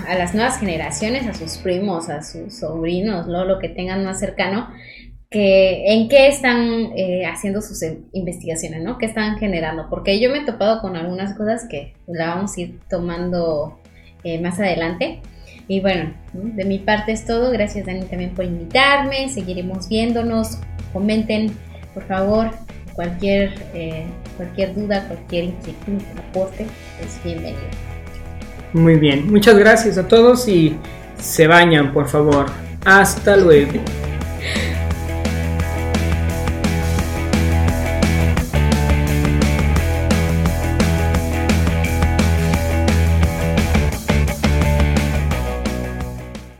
a, 0.08 0.16
las 0.16 0.34
nuevas 0.34 0.60
generaciones, 0.60 1.28
a 1.28 1.34
sus 1.34 1.58
primos, 1.58 2.10
a 2.10 2.24
sus 2.24 2.60
sobrinos, 2.60 3.28
lo 3.28 3.60
que 3.60 3.68
tengan 3.68 4.06
más 4.06 4.18
cercano, 4.18 4.70
que 5.30 5.94
en 5.94 6.08
qué 6.08 6.28
están 6.28 6.94
eh, 6.96 7.26
haciendo 7.26 7.62
sus 7.62 7.84
investigaciones, 8.14 8.82
¿no? 8.82 8.98
¿Qué 8.98 9.08
están 9.08 9.38
generando? 9.38 9.88
Porque 9.90 10.22
yo 10.22 10.32
me 10.32 10.40
he 10.40 10.46
topado 10.46 10.82
con 10.82 10.96
algunas 10.96 11.38
cosas 11.38 11.68
que 11.70 11.94
la 12.08 12.30
vamos 12.30 12.56
a 12.56 12.62
ir 12.62 12.80
tomando 12.90 13.80
eh, 14.24 14.40
más 14.40 14.58
adelante. 14.58 15.20
Y 15.70 15.82
bueno, 15.82 16.12
de 16.34 16.66
mi 16.66 16.80
parte 16.80 17.12
es 17.12 17.26
todo. 17.26 17.52
Gracias 17.52 17.86
Dani 17.86 18.02
también 18.02 18.32
por 18.32 18.44
invitarme. 18.44 19.30
Seguiremos 19.30 19.88
viéndonos. 19.88 20.58
Comenten, 20.92 21.52
por 21.94 22.04
favor, 22.08 22.50
cualquier, 22.94 23.54
eh, 23.76 24.04
cualquier 24.36 24.74
duda, 24.74 25.08
cualquier 25.08 25.44
inquietud, 25.46 26.02
aporte, 26.18 26.66
es 27.00 27.24
bienvenido. 27.24 27.62
Muy 28.74 28.96
bien, 28.96 29.32
muchas 29.32 29.60
gracias 29.60 30.00
a 30.00 30.08
todos 30.08 30.48
y 30.48 30.76
se 31.20 31.46
bañan, 31.46 31.94
por 31.94 32.08
favor. 32.08 32.48
Hasta 32.84 33.38
luego. 33.38 33.74